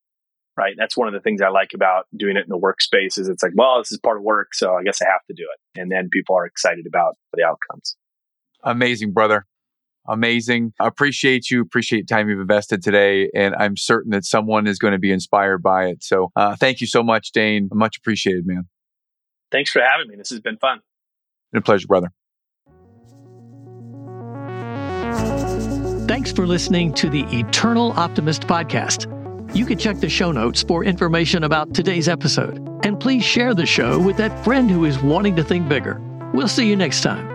[0.57, 0.73] right?
[0.77, 3.43] That's one of the things I like about doing it in the workspace is it's
[3.43, 5.79] like, well, this is part of work, so I guess I have to do it.
[5.79, 7.95] And then people are excited about the outcomes.
[8.63, 9.45] Amazing, brother.
[10.07, 10.73] Amazing.
[10.79, 11.61] I appreciate you.
[11.61, 13.29] Appreciate time you've invested today.
[13.33, 16.03] And I'm certain that someone is going to be inspired by it.
[16.03, 17.69] So uh, thank you so much, Dane.
[17.73, 18.67] Much appreciated, man.
[19.51, 20.15] Thanks for having me.
[20.15, 20.79] This has been fun.
[21.51, 22.09] Been a pleasure, brother.
[26.07, 29.14] Thanks for listening to the Eternal Optimist Podcast.
[29.55, 32.57] You can check the show notes for information about today's episode.
[32.83, 36.01] And please share the show with that friend who is wanting to think bigger.
[36.33, 37.34] We'll see you next time.